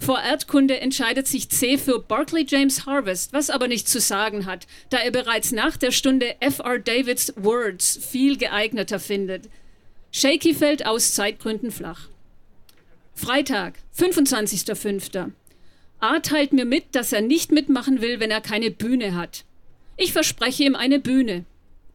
Vor 0.01 0.19
Erdkunde 0.19 0.81
entscheidet 0.81 1.27
sich 1.27 1.49
C 1.49 1.77
für 1.77 1.99
Barclay 1.99 2.43
James 2.47 2.87
Harvest, 2.87 3.33
was 3.33 3.51
aber 3.51 3.67
nichts 3.67 3.91
zu 3.91 3.99
sagen 3.99 4.47
hat, 4.47 4.65
da 4.89 4.97
er 4.97 5.11
bereits 5.11 5.51
nach 5.51 5.77
der 5.77 5.91
Stunde 5.91 6.41
F.R. 6.41 6.79
Davids 6.79 7.31
Words 7.37 7.99
viel 8.09 8.35
geeigneter 8.35 8.99
findet. 8.99 9.47
Shaky 10.11 10.55
fällt 10.55 10.87
aus 10.87 11.13
Zeitgründen 11.13 11.69
flach. 11.69 12.09
Freitag, 13.13 13.75
25.05. 13.95 15.33
A 15.99 16.19
teilt 16.19 16.51
mir 16.51 16.65
mit, 16.65 16.95
dass 16.95 17.13
er 17.13 17.21
nicht 17.21 17.51
mitmachen 17.51 18.01
will, 18.01 18.19
wenn 18.19 18.31
er 18.31 18.41
keine 18.41 18.71
Bühne 18.71 19.13
hat. 19.13 19.45
Ich 19.97 20.13
verspreche 20.13 20.63
ihm 20.63 20.75
eine 20.75 20.99
Bühne 20.99 21.45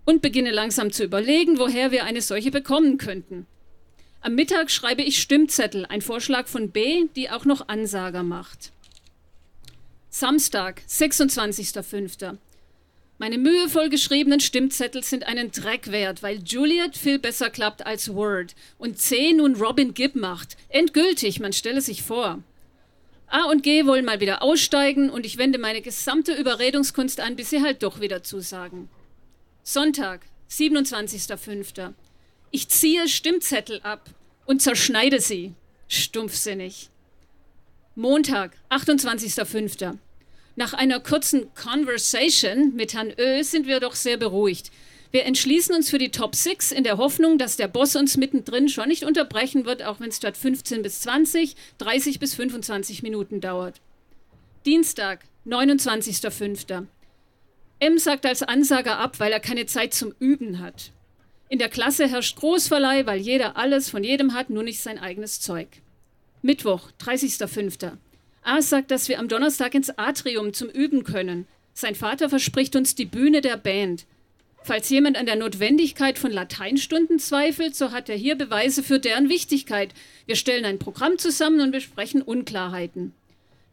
und 0.04 0.22
beginne 0.22 0.52
langsam 0.52 0.92
zu 0.92 1.02
überlegen, 1.02 1.58
woher 1.58 1.90
wir 1.90 2.04
eine 2.04 2.22
solche 2.22 2.52
bekommen 2.52 2.98
könnten. 2.98 3.48
Am 4.26 4.34
Mittag 4.34 4.72
schreibe 4.72 5.02
ich 5.02 5.22
Stimmzettel, 5.22 5.86
ein 5.86 6.02
Vorschlag 6.02 6.48
von 6.48 6.72
B, 6.72 7.04
die 7.14 7.30
auch 7.30 7.44
noch 7.44 7.68
Ansager 7.68 8.24
macht. 8.24 8.72
Samstag, 10.10 10.82
26.05. 10.88 12.36
Meine 13.18 13.38
mühevoll 13.38 13.88
geschriebenen 13.88 14.40
Stimmzettel 14.40 15.04
sind 15.04 15.28
einen 15.28 15.52
Dreck 15.52 15.92
wert, 15.92 16.24
weil 16.24 16.42
Juliet 16.42 16.96
viel 16.96 17.20
besser 17.20 17.50
klappt 17.50 17.86
als 17.86 18.12
Word 18.12 18.56
und 18.78 18.98
C 18.98 19.32
nun 19.32 19.54
Robin 19.54 19.94
Gibb 19.94 20.16
macht. 20.16 20.56
Endgültig, 20.70 21.38
man 21.38 21.52
stelle 21.52 21.80
sich 21.80 22.02
vor. 22.02 22.42
A 23.28 23.44
und 23.44 23.62
G 23.62 23.86
wollen 23.86 24.04
mal 24.04 24.18
wieder 24.18 24.42
aussteigen 24.42 25.08
und 25.08 25.24
ich 25.24 25.38
wende 25.38 25.60
meine 25.60 25.82
gesamte 25.82 26.34
Überredungskunst 26.34 27.20
an, 27.20 27.36
bis 27.36 27.50
sie 27.50 27.62
halt 27.62 27.84
doch 27.84 28.00
wieder 28.00 28.24
zusagen. 28.24 28.88
Sonntag, 29.62 30.26
27.05. 30.50 31.94
Ich 32.50 32.68
ziehe 32.68 33.08
Stimmzettel 33.08 33.80
ab 33.82 34.08
und 34.46 34.62
zerschneide 34.62 35.20
sie. 35.20 35.54
Stumpfsinnig. 35.88 36.90
Montag, 37.94 38.52
28.05. 38.70 39.98
Nach 40.54 40.72
einer 40.72 41.00
kurzen 41.00 41.52
Conversation 41.54 42.74
mit 42.74 42.94
Herrn 42.94 43.12
Ö 43.18 43.42
sind 43.42 43.66
wir 43.66 43.80
doch 43.80 43.94
sehr 43.94 44.16
beruhigt. 44.16 44.70
Wir 45.10 45.24
entschließen 45.24 45.74
uns 45.74 45.90
für 45.90 45.98
die 45.98 46.10
Top 46.10 46.34
6 46.34 46.72
in 46.72 46.84
der 46.84 46.98
Hoffnung, 46.98 47.38
dass 47.38 47.56
der 47.56 47.68
Boss 47.68 47.96
uns 47.96 48.16
mittendrin 48.16 48.68
schon 48.68 48.88
nicht 48.88 49.04
unterbrechen 49.04 49.64
wird, 49.64 49.82
auch 49.82 50.00
wenn 50.00 50.08
es 50.08 50.16
statt 50.16 50.36
15 50.36 50.82
bis 50.82 51.00
20, 51.00 51.56
30 51.78 52.18
bis 52.18 52.34
25 52.34 53.02
Minuten 53.02 53.40
dauert. 53.40 53.80
Dienstag, 54.64 55.24
29.05. 55.46 56.86
M 57.78 57.98
sagt 57.98 58.26
als 58.26 58.42
Ansager 58.42 58.98
ab, 58.98 59.20
weil 59.20 59.32
er 59.32 59.40
keine 59.40 59.66
Zeit 59.66 59.94
zum 59.94 60.14
Üben 60.18 60.60
hat. 60.60 60.92
In 61.48 61.58
der 61.58 61.68
Klasse 61.68 62.08
herrscht 62.08 62.36
Großverleih, 62.38 63.06
weil 63.06 63.20
jeder 63.20 63.56
alles 63.56 63.88
von 63.88 64.02
jedem 64.02 64.34
hat, 64.34 64.50
nur 64.50 64.62
nicht 64.62 64.80
sein 64.80 64.98
eigenes 64.98 65.40
Zeug. 65.40 65.68
Mittwoch, 66.42 66.90
30.05. 67.00 67.92
A 68.42 68.62
sagt, 68.62 68.90
dass 68.90 69.08
wir 69.08 69.18
am 69.18 69.28
Donnerstag 69.28 69.74
ins 69.74 69.96
Atrium 69.98 70.52
zum 70.52 70.68
Üben 70.68 71.04
können. 71.04 71.46
Sein 71.72 71.94
Vater 71.94 72.28
verspricht 72.28 72.74
uns 72.74 72.94
die 72.94 73.04
Bühne 73.04 73.40
der 73.40 73.56
Band. 73.56 74.06
Falls 74.62 74.88
jemand 74.88 75.16
an 75.16 75.26
der 75.26 75.36
Notwendigkeit 75.36 76.18
von 76.18 76.32
Lateinstunden 76.32 77.20
zweifelt, 77.20 77.76
so 77.76 77.92
hat 77.92 78.08
er 78.08 78.16
hier 78.16 78.34
Beweise 78.34 78.82
für 78.82 78.98
deren 78.98 79.28
Wichtigkeit. 79.28 79.94
Wir 80.26 80.34
stellen 80.34 80.64
ein 80.64 80.80
Programm 80.80 81.18
zusammen 81.18 81.60
und 81.60 81.70
besprechen 81.70 82.22
Unklarheiten. 82.22 83.12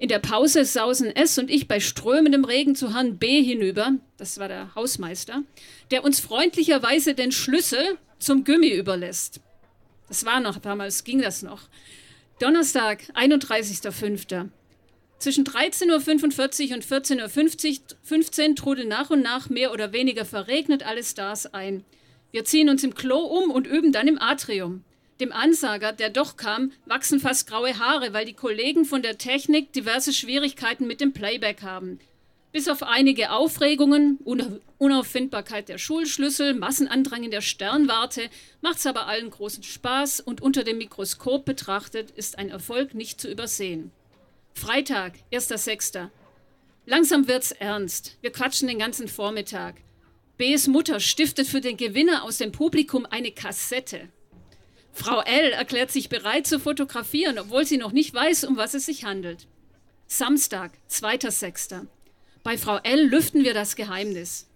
In 0.03 0.09
der 0.09 0.19
Pause 0.19 0.65
sausen 0.65 1.15
S 1.15 1.37
und 1.37 1.49
ich 1.49 1.69
bei 1.69 1.79
strömendem 1.79 2.43
Regen 2.43 2.75
zu 2.75 2.93
Herrn 2.93 3.19
B 3.19 3.41
hinüber, 3.41 3.93
das 4.17 4.37
war 4.37 4.49
der 4.49 4.75
Hausmeister, 4.75 5.43
der 5.91 6.03
uns 6.03 6.19
freundlicherweise 6.19 7.13
den 7.13 7.31
Schlüssel 7.31 7.97
zum 8.19 8.43
Gummi 8.43 8.67
überlässt. 8.67 9.39
Das 10.09 10.25
war 10.25 10.41
noch, 10.41 10.57
damals 10.57 11.05
ging 11.05 11.21
das 11.21 11.41
noch. 11.41 11.69
Donnerstag, 12.41 13.03
31.05. 13.15 14.49
Zwischen 15.19 15.45
13.45 15.45 16.67
Uhr 16.67 16.75
und 16.75 16.85
14.15 16.85 18.49
Uhr 18.49 18.55
trudelt 18.57 18.89
nach 18.89 19.09
und 19.09 19.21
nach 19.21 19.49
mehr 19.49 19.71
oder 19.71 19.93
weniger 19.93 20.25
verregnet 20.25 20.85
alle 20.85 21.05
Stars 21.05 21.53
ein. 21.53 21.85
Wir 22.31 22.43
ziehen 22.43 22.67
uns 22.67 22.83
im 22.83 22.93
Klo 22.93 23.19
um 23.19 23.51
und 23.51 23.67
üben 23.67 23.93
dann 23.93 24.09
im 24.09 24.21
Atrium. 24.21 24.83
Dem 25.23 25.31
Ansager, 25.31 25.93
der 25.93 26.09
doch 26.09 26.35
kam, 26.35 26.73
wachsen 26.85 27.21
fast 27.21 27.47
graue 27.47 27.79
Haare, 27.79 28.11
weil 28.11 28.25
die 28.25 28.33
Kollegen 28.33 28.83
von 28.83 29.01
der 29.01 29.17
Technik 29.17 29.71
diverse 29.71 30.11
Schwierigkeiten 30.11 30.85
mit 30.85 30.99
dem 30.99 31.13
Playback 31.13 31.61
haben. 31.61 31.97
Bis 32.51 32.67
auf 32.67 32.83
einige 32.83 33.31
Aufregungen, 33.31 34.19
Unauffindbarkeit 34.79 35.69
der 35.69 35.77
Schulschlüssel, 35.77 36.55
Massenandrang 36.55 37.23
in 37.23 37.31
der 37.31 37.39
Sternwarte, 37.39 38.29
macht's 38.59 38.85
aber 38.85 39.07
allen 39.07 39.29
großen 39.29 39.63
Spaß 39.63 40.19
und 40.19 40.41
unter 40.41 40.65
dem 40.65 40.77
Mikroskop 40.77 41.45
betrachtet 41.45 42.11
ist 42.11 42.37
ein 42.37 42.49
Erfolg 42.49 42.93
nicht 42.93 43.21
zu 43.21 43.31
übersehen. 43.31 43.91
Freitag, 44.53 45.13
1.6. 45.31 46.09
Langsam 46.85 47.29
wird's 47.29 47.53
ernst. 47.53 48.17
Wir 48.19 48.33
quatschen 48.33 48.67
den 48.67 48.79
ganzen 48.79 49.07
Vormittag. 49.07 49.75
B's 50.35 50.67
Mutter 50.67 50.99
stiftet 50.99 51.47
für 51.47 51.61
den 51.61 51.77
Gewinner 51.77 52.23
aus 52.23 52.39
dem 52.39 52.51
Publikum 52.51 53.07
eine 53.09 53.31
Kassette. 53.31 54.09
Frau 54.93 55.21
L. 55.21 55.51
erklärt 55.51 55.91
sich 55.91 56.07
bereit 56.07 56.45
zu 56.45 56.59
fotografieren, 56.59 57.39
obwohl 57.39 57.65
sie 57.65 57.77
noch 57.77 57.91
nicht 57.91 58.13
weiß, 58.13 58.43
um 58.43 58.57
was 58.57 58.75
es 58.75 58.85
sich 58.85 59.03
handelt. 59.03 59.47
Samstag, 60.07 60.71
2.6. 60.89 61.87
Bei 62.43 62.57
Frau 62.57 62.77
L. 62.77 63.07
lüften 63.07 63.43
wir 63.43 63.55
das 63.55 63.75
Geheimnis. 63.75 64.47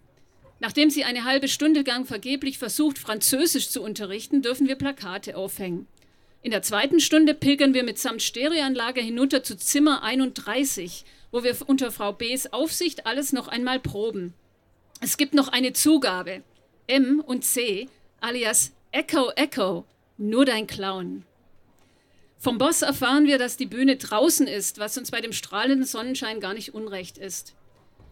Nachdem 0.60 0.91
sie 0.91 1.03
eine 1.03 1.24
halbe 1.24 1.48
Stunde 1.48 1.82
lang 1.82 2.06
vergeblich 2.06 2.60
versucht, 2.60 3.00
Französisch 3.00 3.70
zu 3.70 3.82
unterrichten, 3.82 4.41
dürfen 4.44 4.67
wir 4.67 4.75
Plakate 4.75 5.36
aufhängen. 5.36 5.88
In 6.44 6.51
der 6.51 6.62
zweiten 6.62 7.00
Stunde 7.00 7.34
pilgern 7.34 7.74
wir 7.74 7.84
mitsamt 7.84 8.22
Stereoanlage 8.22 9.01
hinunter 9.01 9.44
zu 9.44 9.58
Zimmer 9.58 10.03
31, 10.03 11.03
wo 11.32 11.44
wir 11.44 11.56
unter 11.65 11.91
Frau 11.91 12.13
B.s 12.13 12.53
Aufsicht 12.53 13.08
alles 13.08 13.34
noch 13.34 13.48
einmal 13.48 13.79
proben. 13.79 14.34
Es 15.01 15.17
gibt 15.17 15.34
noch 15.34 15.48
eine 15.48 15.74
Zugabe. 15.74 16.44
M 16.86 17.20
und 17.20 17.44
C, 17.44 17.89
alias 18.22 18.72
Echo 18.91 19.32
Echo, 19.36 19.86
nur 20.18 20.46
dein 20.46 20.68
Clown. 20.68 21.24
Vom 22.40 22.58
Boss 22.58 22.82
erfahren 22.82 23.26
wir, 23.26 23.38
dass 23.38 23.58
die 23.58 23.66
Bühne 23.66 23.98
draußen 23.98 24.48
ist, 24.48 24.78
was 24.80 24.98
uns 24.98 25.12
bei 25.12 25.22
dem 25.22 25.34
strahlenden 25.34 25.86
Sonnenschein 25.86 26.40
gar 26.40 26.54
nicht 26.54 26.74
unrecht 26.74 27.18
ist. 27.18 27.56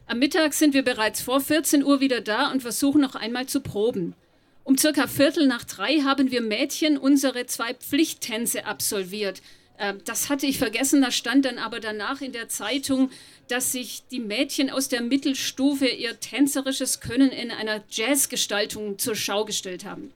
Am 0.07 0.19
Mittag 0.19 0.53
sind 0.53 0.73
wir 0.73 0.83
bereits 0.83 1.21
vor 1.21 1.41
14 1.41 1.83
Uhr 1.83 1.99
wieder 1.99 2.21
da 2.21 2.51
und 2.51 2.61
versuchen 2.61 3.01
noch 3.01 3.15
einmal 3.15 3.47
zu 3.47 3.61
proben. 3.61 4.15
Um 4.63 4.77
circa 4.77 5.07
Viertel 5.07 5.47
nach 5.47 5.63
drei 5.63 5.99
haben 5.99 6.31
wir 6.31 6.41
Mädchen 6.41 6.97
unsere 6.97 7.45
zwei 7.45 7.75
Pflichttänze 7.75 8.65
absolviert. 8.65 9.41
Ähm, 9.77 9.99
das 10.05 10.29
hatte 10.29 10.47
ich 10.47 10.57
vergessen, 10.57 11.01
da 11.01 11.11
stand 11.11 11.45
dann 11.45 11.59
aber 11.59 11.79
danach 11.79 12.21
in 12.21 12.31
der 12.31 12.49
Zeitung, 12.49 13.11
dass 13.47 13.71
sich 13.71 14.03
die 14.09 14.19
Mädchen 14.19 14.71
aus 14.71 14.89
der 14.89 15.01
Mittelstufe 15.01 15.87
ihr 15.87 16.19
tänzerisches 16.19 16.99
Können 16.99 17.29
in 17.29 17.51
einer 17.51 17.83
Jazzgestaltung 17.89 18.97
zur 18.97 19.15
Schau 19.15 19.45
gestellt 19.45 19.85
haben. 19.85 20.11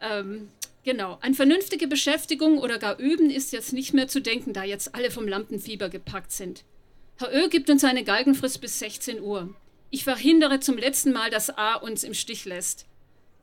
Ähm, 0.00 0.48
genau, 0.84 1.18
an 1.20 1.34
vernünftige 1.34 1.86
Beschäftigung 1.86 2.58
oder 2.58 2.78
gar 2.78 2.98
Üben 2.98 3.30
ist 3.30 3.52
jetzt 3.52 3.72
nicht 3.72 3.94
mehr 3.94 4.08
zu 4.08 4.20
denken, 4.20 4.52
da 4.52 4.64
jetzt 4.64 4.94
alle 4.94 5.10
vom 5.10 5.26
Lampenfieber 5.26 5.88
gepackt 5.88 6.32
sind. 6.32 6.64
Herr 7.16 7.34
Ö 7.34 7.48
gibt 7.48 7.68
uns 7.70 7.84
eine 7.84 8.04
Galgenfrist 8.04 8.60
bis 8.60 8.78
16 8.78 9.20
Uhr. 9.20 9.54
Ich 9.90 10.04
verhindere 10.04 10.60
zum 10.60 10.76
letzten 10.76 11.12
Mal, 11.12 11.30
dass 11.30 11.50
A 11.50 11.74
uns 11.74 12.04
im 12.04 12.14
Stich 12.14 12.44
lässt. 12.44 12.86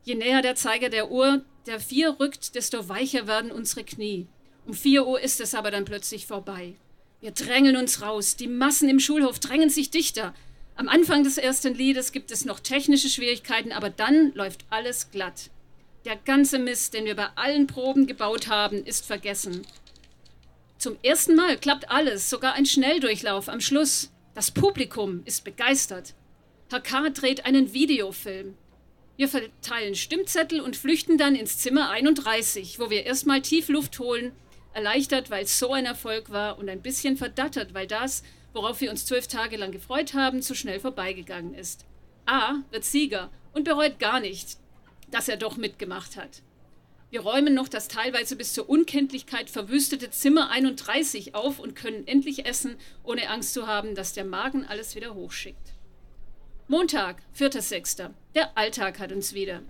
Je 0.03 0.15
näher 0.15 0.41
der 0.41 0.55
Zeiger 0.55 0.89
der 0.89 1.11
Uhr 1.11 1.43
der 1.65 1.79
vier 1.79 2.19
rückt, 2.19 2.55
desto 2.55 2.89
weicher 2.89 3.27
werden 3.27 3.51
unsere 3.51 3.83
Knie. 3.83 4.27
Um 4.67 4.73
vier 4.73 5.07
Uhr 5.07 5.19
ist 5.19 5.41
es 5.41 5.55
aber 5.55 5.71
dann 5.71 5.85
plötzlich 5.85 6.27
vorbei. 6.27 6.75
Wir 7.21 7.31
drängeln 7.31 7.75
uns 7.75 8.01
raus. 8.01 8.35
Die 8.35 8.47
Massen 8.47 8.87
im 8.87 8.99
Schulhof 8.99 9.39
drängen 9.39 9.69
sich 9.69 9.89
dichter. 9.89 10.33
Am 10.75 10.89
Anfang 10.89 11.23
des 11.23 11.37
ersten 11.37 11.73
Liedes 11.73 12.11
gibt 12.11 12.31
es 12.31 12.45
noch 12.45 12.59
technische 12.59 13.09
Schwierigkeiten, 13.09 13.71
aber 13.71 13.89
dann 13.89 14.31
läuft 14.33 14.65
alles 14.69 15.09
glatt. 15.09 15.49
Der 16.05 16.17
ganze 16.17 16.59
Mist, 16.59 16.93
den 16.93 17.05
wir 17.05 17.15
bei 17.15 17.29
allen 17.33 17.65
Proben 17.65 18.05
gebaut 18.05 18.47
haben, 18.47 18.85
ist 18.85 19.07
vergessen. 19.07 19.65
Zum 20.77 20.97
ersten 21.01 21.35
Mal 21.35 21.57
klappt 21.57 21.89
alles, 21.89 22.29
sogar 22.29 22.53
ein 22.53 22.67
Schnelldurchlauf 22.67 23.49
am 23.49 23.59
Schluss. 23.59 24.11
Das 24.35 24.51
Publikum 24.51 25.23
ist 25.25 25.43
begeistert. 25.43 26.13
Herr 26.69 26.81
K. 26.81 27.09
dreht 27.09 27.47
einen 27.47 27.73
Videofilm. 27.73 28.55
Wir 29.17 29.27
verteilen 29.27 29.95
Stimmzettel 29.95 30.61
und 30.61 30.77
flüchten 30.77 31.17
dann 31.17 31.35
ins 31.35 31.57
Zimmer 31.57 31.89
31, 31.89 32.79
wo 32.79 32.91
wir 32.91 33.03
erstmal 33.05 33.41
tief 33.41 33.67
Luft 33.67 33.97
holen, 33.97 34.31
erleichtert, 34.73 35.31
weil 35.31 35.45
es 35.45 35.57
so 35.57 35.73
ein 35.73 35.85
Erfolg 35.85 36.29
war 36.29 36.59
und 36.59 36.69
ein 36.69 36.83
bisschen 36.83 37.17
verdattert, 37.17 37.73
weil 37.73 37.87
das, 37.87 38.21
worauf 38.53 38.79
wir 38.79 38.91
uns 38.91 39.07
zwölf 39.07 39.25
Tage 39.25 39.57
lang 39.57 39.71
gefreut 39.71 40.13
haben, 40.13 40.43
zu 40.43 40.53
schnell 40.53 40.79
vorbeigegangen 40.79 41.55
ist. 41.55 41.85
A 42.27 42.57
wird 42.69 42.83
Sieger 42.83 43.31
und 43.53 43.63
bereut 43.63 43.97
gar 43.97 44.19
nicht, 44.19 44.57
dass 45.11 45.27
er 45.27 45.37
doch 45.37 45.57
mitgemacht 45.57 46.17
hat. 46.17 46.41
Wir 47.11 47.21
räumen 47.21 47.53
noch 47.53 47.67
das 47.67 47.87
teilweise 47.87 48.35
bis 48.35 48.53
zur 48.53 48.67
Unkenntlichkeit 48.67 49.49
verwüstete 49.49 50.09
Zimmer 50.09 50.49
31 50.49 51.35
auf 51.35 51.59
und 51.59 51.75
können 51.75 52.07
endlich 52.07 52.45
essen, 52.45 52.75
ohne 53.03 53.29
Angst 53.29 53.53
zu 53.53 53.67
haben, 53.67 53.95
dass 53.95 54.13
der 54.13 54.25
Magen 54.25 54.65
alles 54.65 54.95
wieder 54.95 55.13
hochschickt. 55.13 55.73
Montag, 56.67 57.21
4.6. 57.37 58.09
Der 58.33 58.57
Alltag 58.57 58.99
hat 58.99 59.11
uns 59.11 59.33
wieder. 59.33 59.61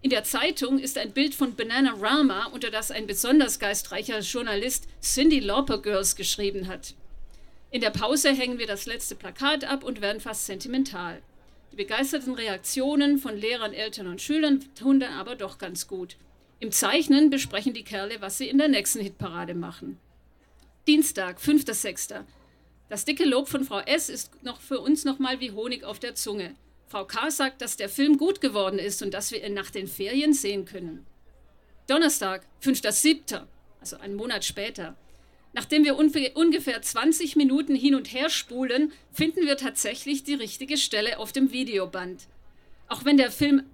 In 0.00 0.10
der 0.10 0.24
Zeitung 0.24 0.78
ist 0.78 0.96
ein 0.96 1.12
Bild 1.12 1.34
von 1.34 1.56
Banana 1.56 1.94
Rama, 2.00 2.46
unter 2.46 2.70
das 2.70 2.90
ein 2.90 3.06
besonders 3.06 3.58
geistreicher 3.58 4.20
Journalist 4.20 4.88
Cindy 5.02 5.40
Lauper 5.40 5.82
Girls 5.82 6.16
geschrieben 6.16 6.68
hat. 6.68 6.94
In 7.70 7.80
der 7.80 7.90
Pause 7.90 8.30
hängen 8.30 8.58
wir 8.58 8.66
das 8.66 8.86
letzte 8.86 9.14
Plakat 9.14 9.64
ab 9.64 9.84
und 9.84 10.00
werden 10.00 10.20
fast 10.20 10.46
sentimental. 10.46 11.20
Die 11.72 11.76
begeisterten 11.76 12.34
Reaktionen 12.34 13.18
von 13.18 13.36
Lehrern, 13.36 13.72
Eltern 13.72 14.06
und 14.06 14.22
Schülern 14.22 14.64
tun 14.74 15.00
dann 15.00 15.12
aber 15.12 15.36
doch 15.36 15.58
ganz 15.58 15.86
gut. 15.86 16.16
Im 16.60 16.72
Zeichnen 16.72 17.30
besprechen 17.30 17.72
die 17.72 17.84
Kerle, 17.84 18.20
was 18.20 18.38
sie 18.38 18.48
in 18.48 18.58
der 18.58 18.68
nächsten 18.68 19.00
Hitparade 19.00 19.54
machen. 19.54 19.98
Dienstag, 20.88 21.38
5.6. 21.38 22.24
Das 22.88 23.04
dicke 23.04 23.24
Lob 23.24 23.48
von 23.48 23.64
Frau 23.64 23.80
S. 23.80 24.08
ist 24.08 24.42
noch 24.42 24.60
für 24.60 24.80
uns 24.80 25.04
nochmal 25.04 25.40
wie 25.40 25.52
Honig 25.52 25.84
auf 25.84 25.98
der 25.98 26.14
Zunge. 26.14 26.54
Frau 26.86 27.04
K. 27.04 27.30
sagt, 27.30 27.60
dass 27.60 27.76
der 27.76 27.90
Film 27.90 28.16
gut 28.16 28.40
geworden 28.40 28.78
ist 28.78 29.02
und 29.02 29.12
dass 29.12 29.30
wir 29.30 29.44
ihn 29.44 29.52
nach 29.52 29.70
den 29.70 29.86
Ferien 29.86 30.32
sehen 30.32 30.64
können. 30.64 31.06
Donnerstag, 31.86 32.46
5.7., 32.62 33.42
also 33.80 33.98
einen 33.98 34.14
Monat 34.14 34.44
später. 34.44 34.96
Nachdem 35.52 35.84
wir 35.84 35.96
ungefähr 35.96 36.80
20 36.80 37.36
Minuten 37.36 37.74
hin 37.74 37.94
und 37.94 38.12
her 38.12 38.30
spulen, 38.30 38.92
finden 39.12 39.46
wir 39.46 39.56
tatsächlich 39.56 40.24
die 40.24 40.34
richtige 40.34 40.76
Stelle 40.76 41.18
auf 41.18 41.32
dem 41.32 41.52
Videoband. 41.52 42.26
Auch 42.88 43.04
wenn 43.04 43.16
der 43.16 43.30
Film 43.30 43.64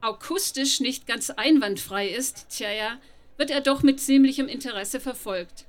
akustisch 0.00 0.80
nicht 0.80 1.06
ganz 1.06 1.30
einwandfrei 1.30 2.08
ist, 2.08 2.46
tja 2.50 2.70
ja, 2.70 3.00
wird 3.36 3.50
er 3.50 3.60
doch 3.60 3.82
mit 3.82 4.00
ziemlichem 4.00 4.48
Interesse 4.48 5.00
verfolgt. 5.00 5.66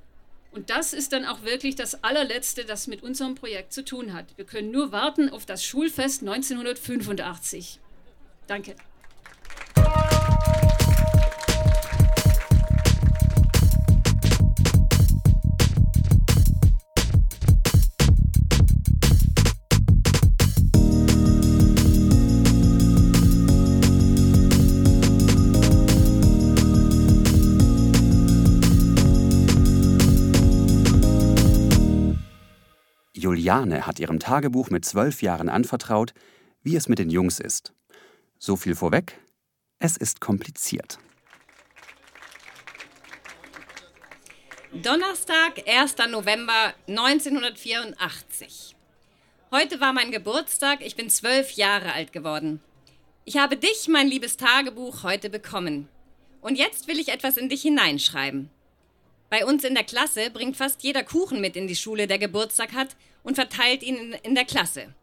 Und 0.52 0.70
das 0.70 0.92
ist 0.92 1.12
dann 1.12 1.24
auch 1.24 1.42
wirklich 1.42 1.76
das 1.76 2.02
allerletzte, 2.02 2.64
das 2.64 2.88
mit 2.88 3.02
unserem 3.02 3.36
Projekt 3.36 3.72
zu 3.72 3.84
tun 3.84 4.12
hat. 4.12 4.26
Wir 4.36 4.44
können 4.44 4.72
nur 4.72 4.90
warten 4.90 5.28
auf 5.28 5.46
das 5.46 5.64
Schulfest 5.64 6.22
1985. 6.22 7.78
Danke. 8.48 8.74
Juliane 33.50 33.84
hat 33.84 33.98
ihrem 33.98 34.20
Tagebuch 34.20 34.70
mit 34.70 34.84
zwölf 34.84 35.22
Jahren 35.22 35.48
anvertraut, 35.48 36.14
wie 36.62 36.76
es 36.76 36.88
mit 36.88 37.00
den 37.00 37.10
Jungs 37.10 37.40
ist. 37.40 37.72
So 38.38 38.54
viel 38.54 38.76
vorweg, 38.76 39.18
es 39.80 39.96
ist 39.96 40.20
kompliziert. 40.20 40.98
Donnerstag, 44.72 45.66
1. 45.66 45.96
November 46.12 46.74
1984. 46.86 48.76
Heute 49.50 49.80
war 49.80 49.92
mein 49.92 50.12
Geburtstag, 50.12 50.86
ich 50.86 50.94
bin 50.94 51.10
zwölf 51.10 51.50
Jahre 51.50 51.92
alt 51.92 52.12
geworden. 52.12 52.60
Ich 53.24 53.36
habe 53.36 53.56
dich, 53.56 53.88
mein 53.88 54.06
liebes 54.06 54.36
Tagebuch, 54.36 55.02
heute 55.02 55.28
bekommen. 55.28 55.88
Und 56.40 56.56
jetzt 56.56 56.86
will 56.86 57.00
ich 57.00 57.08
etwas 57.08 57.36
in 57.36 57.48
dich 57.48 57.62
hineinschreiben. 57.62 58.48
Bei 59.28 59.44
uns 59.44 59.64
in 59.64 59.74
der 59.74 59.84
Klasse 59.84 60.30
bringt 60.30 60.56
fast 60.56 60.84
jeder 60.84 61.02
Kuchen 61.02 61.40
mit 61.40 61.56
in 61.56 61.66
die 61.66 61.74
Schule, 61.74 62.06
der 62.06 62.18
Geburtstag 62.18 62.74
hat, 62.74 62.96
und 63.22 63.34
verteilt 63.34 63.82
ihn 63.82 64.14
in 64.22 64.34
der 64.34 64.44
Klasse. 64.44 64.94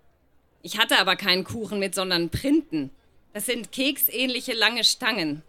Ich 0.61 0.77
hatte 0.77 0.97
aber 0.99 1.15
keinen 1.15 1.43
Kuchen 1.43 1.79
mit, 1.79 1.95
sondern 1.95 2.29
Printen. 2.29 2.91
Das 3.33 3.45
sind 3.45 3.71
keksähnliche 3.71 4.53
lange 4.53 4.83
Stangen. 4.83 5.43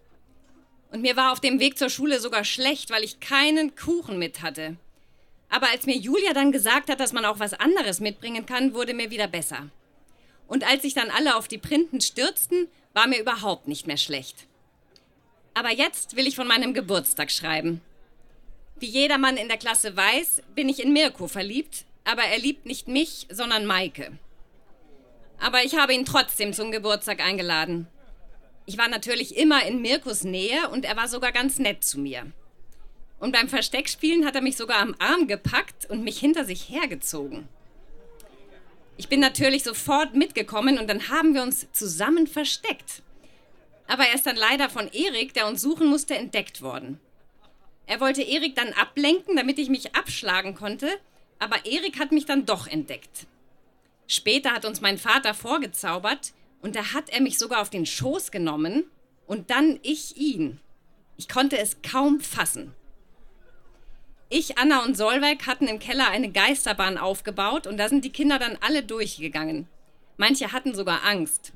Und 0.90 1.02
mir 1.02 1.16
war 1.16 1.33
auf 1.33 1.40
dem 1.40 1.61
Weg 1.61 1.78
zur 1.78 1.90
Schule 1.90 2.20
sogar 2.20 2.44
schlecht, 2.44 2.90
weil 2.90 3.04
ich 3.04 3.20
keinen 3.20 3.74
Kuchen 3.76 4.18
mit 4.18 4.42
hatte. 4.42 4.76
Aber 5.50 5.70
als 5.70 5.87
mir 5.87 5.96
Julia 5.96 6.33
dann 6.35 6.52
gesagt 6.52 6.90
hat, 6.90 7.00
dass 7.00 7.12
man 7.12 7.24
auch 7.24 7.40
was 7.40 7.54
anderes 7.54 8.00
mitbringen 8.00 8.46
kann, 8.46 8.74
wurde 8.74 8.94
mir 8.94 9.11
wieder 9.11 9.28
besser. 9.28 9.70
Und 10.46 10.66
als 10.66 10.83
sich 10.83 10.94
dann 10.94 11.11
alle 11.11 11.37
auf 11.37 11.48
die 11.48 11.59
Printen 11.59 12.00
stürzten, 12.00 12.68
war 12.94 13.07
mir 13.07 13.20
überhaupt 13.20 13.68
nicht 13.68 13.87
mehr 13.87 13.96
schlecht. 13.96 14.46
Aber 15.54 15.70
jetzt 15.70 16.16
will 16.16 16.26
ich 16.26 16.37
von 16.37 16.46
meinem 16.46 16.74
Geburtstag 16.74 17.31
schreiben. 17.31 17.81
Wie 18.78 18.87
jedermann 18.87 19.37
in 19.37 19.48
der 19.48 19.59
Klasse 19.59 19.96
weiß, 19.96 20.42
bin 20.54 20.68
ich 20.68 20.83
in 20.83 20.92
Mirko 20.92 21.26
verliebt, 21.26 21.85
aber 22.09 22.23
er 22.23 22.38
liebt 22.38 22.64
nicht 22.64 22.88
mich, 22.88 23.27
sondern 23.31 23.66
Maike. 23.66 24.18
Aber 25.38 25.62
ich 25.62 25.77
habe 25.77 25.92
ihn 25.92 26.07
trotzdem 26.07 26.55
zum 26.55 26.73
Geburtstag 26.73 27.21
eingeladen. 27.21 27.87
Ich 28.64 28.79
war 28.79 28.88
natürlich 28.88 29.37
immer 29.37 29.66
in 29.66 29.83
Mirkos 29.83 30.25
Nähe 30.25 30.71
und 30.71 30.87
er 30.87 30.97
war 30.97 31.07
sogar 31.07 31.33
ganz 31.33 31.59
nett 31.59 31.85
zu 31.85 32.01
mir. 32.01 32.33
Und 33.18 33.33
beim 33.33 33.51
Versteckspielen 33.51 34.25
hat 34.25 34.35
er 34.35 34.40
mich 34.40 34.57
sogar 34.57 34.79
am 34.79 34.94
Arm 34.99 35.29
gepackt 35.29 35.85
und 35.90 36.03
mich 36.03 36.18
hinter 36.18 36.47
sich 36.47 36.71
hergezogen. 36.71 37.47
Ich 38.97 39.11
bin 39.11 39.21
natürlich 39.21 39.62
sofort 39.62 40.14
mitgekommen 40.14 40.79
und 40.79 40.88
dann 40.88 41.11
haben 41.11 41.35
wir 41.35 41.42
uns 41.42 41.71
zusammen 41.73 42.27
versteckt. 42.27 43.03
Aber 43.87 44.07
er 44.07 44.14
ist 44.14 44.27
dann 44.27 44.37
leider 44.37 44.71
von 44.71 44.88
Erik, 44.88 45.35
der 45.35 45.47
uns 45.47 45.61
suchen 45.61 45.88
musste, 45.88 46.14
entdeckt 46.14 46.62
worden. 46.62 47.01
Er 47.87 48.01
wollte 48.01 48.23
Erik 48.23 48.57
dann 48.57 48.73
ablenken, 48.73 49.37
damit 49.37 49.59
ich 49.59 49.68
mich 49.68 49.94
abschlagen 49.94 50.55
konnte, 50.55 50.88
aber 51.38 51.64
Erik 51.66 51.98
hat 51.98 52.12
mich 52.12 52.27
dann 52.27 52.46
doch 52.46 52.66
entdeckt. 52.66 53.27
Später 54.07 54.53
hat 54.53 54.64
uns 54.64 54.81
mein 54.81 54.98
Vater 54.98 55.35
vorgezaubert 55.35 56.33
und 56.62 56.77
da 56.77 56.92
hat 56.92 57.11
er 57.11 57.20
mich 57.20 57.38
sogar 57.38 57.61
auf 57.61 57.70
den 57.70 57.87
Schoß 57.87 58.31
genommen 58.31 58.85
und 59.27 59.51
dann 59.51 59.79
ich 59.83 60.16
ihn. 60.16 60.61
Ich 61.16 61.29
konnte 61.29 61.59
es 61.59 61.83
kaum 61.83 62.20
fassen. 62.20 62.74
Ich, 64.31 64.59
Anna 64.59 64.85
und 64.85 64.96
Solveig 64.96 65.46
hatten 65.46 65.68
im 65.68 65.79
Keller 65.79 66.09
eine 66.09 66.31
Geisterbahn 66.31 66.98
aufgebaut 66.98 67.66
und 67.66 67.79
da 67.79 67.88
sind 67.88 68.05
die 68.05 68.12
Kinder 68.12 68.38
dann 68.38 68.59
alle 68.61 68.83
durchgegangen. 68.83 69.66
Manche 70.16 70.53
hatten 70.53 70.74
sogar 70.74 71.05
Angst. 71.05 71.53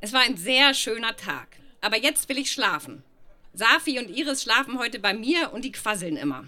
Es 0.00 0.12
war 0.12 0.20
ein 0.20 0.36
sehr 0.36 0.72
schöner 0.72 1.16
Tag. 1.16 1.48
Aber 1.80 1.98
jetzt 1.98 2.28
will 2.28 2.38
ich 2.38 2.50
schlafen. 2.50 3.02
Safi 3.52 3.98
und 3.98 4.10
Iris 4.10 4.42
schlafen 4.42 4.78
heute 4.78 4.98
bei 4.98 5.14
mir 5.14 5.52
und 5.52 5.64
die 5.64 5.72
quasseln 5.72 6.16
immer. 6.16 6.44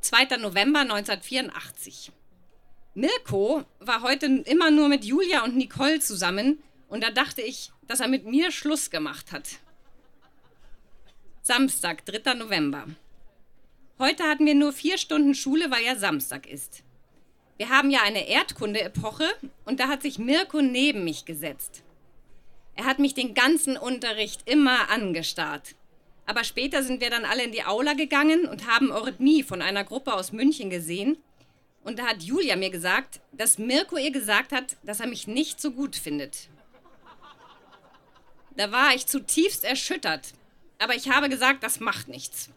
2. 0.00 0.36
November 0.38 0.80
1984. 0.80 2.12
Mirko 2.94 3.64
war 3.80 4.02
heute 4.02 4.26
immer 4.26 4.70
nur 4.70 4.88
mit 4.88 5.04
Julia 5.04 5.44
und 5.44 5.56
Nicole 5.56 6.00
zusammen 6.00 6.62
und 6.88 7.02
da 7.02 7.10
dachte 7.10 7.42
ich, 7.42 7.72
dass 7.86 8.00
er 8.00 8.08
mit 8.08 8.24
mir 8.24 8.50
Schluss 8.50 8.90
gemacht 8.90 9.32
hat. 9.32 9.58
Samstag, 11.42 12.04
3. 12.06 12.34
November. 12.34 12.86
Heute 13.98 14.24
hatten 14.24 14.46
wir 14.46 14.54
nur 14.54 14.72
vier 14.72 14.98
Stunden 14.98 15.34
Schule, 15.34 15.70
weil 15.70 15.84
ja 15.84 15.96
Samstag 15.96 16.46
ist. 16.46 16.84
Wir 17.56 17.68
haben 17.70 17.90
ja 17.90 18.02
eine 18.02 18.28
Erdkunde-Epoche 18.28 19.26
und 19.64 19.80
da 19.80 19.88
hat 19.88 20.02
sich 20.02 20.18
Mirko 20.18 20.62
neben 20.62 21.02
mich 21.04 21.24
gesetzt. 21.24 21.82
Er 22.76 22.84
hat 22.84 23.00
mich 23.00 23.14
den 23.14 23.34
ganzen 23.34 23.76
Unterricht 23.76 24.48
immer 24.48 24.90
angestarrt. 24.90 25.74
Aber 26.28 26.44
später 26.44 26.82
sind 26.82 27.00
wir 27.00 27.08
dann 27.08 27.24
alle 27.24 27.42
in 27.42 27.52
die 27.52 27.64
Aula 27.64 27.94
gegangen 27.94 28.44
und 28.44 28.66
haben 28.66 28.92
Eurythmie 28.92 29.42
von 29.42 29.62
einer 29.62 29.82
Gruppe 29.82 30.12
aus 30.12 30.30
München 30.30 30.68
gesehen. 30.68 31.16
Und 31.84 31.98
da 31.98 32.06
hat 32.06 32.22
Julia 32.22 32.54
mir 32.54 32.68
gesagt, 32.68 33.20
dass 33.32 33.56
Mirko 33.56 33.96
ihr 33.96 34.10
gesagt 34.10 34.52
hat, 34.52 34.76
dass 34.82 35.00
er 35.00 35.06
mich 35.06 35.26
nicht 35.26 35.58
so 35.58 35.70
gut 35.70 35.96
findet. 35.96 36.50
Da 38.58 38.70
war 38.70 38.94
ich 38.94 39.06
zutiefst 39.06 39.64
erschüttert. 39.64 40.34
Aber 40.78 40.94
ich 40.94 41.08
habe 41.08 41.30
gesagt, 41.30 41.62
das 41.62 41.80
macht 41.80 42.08
nichts. 42.08 42.50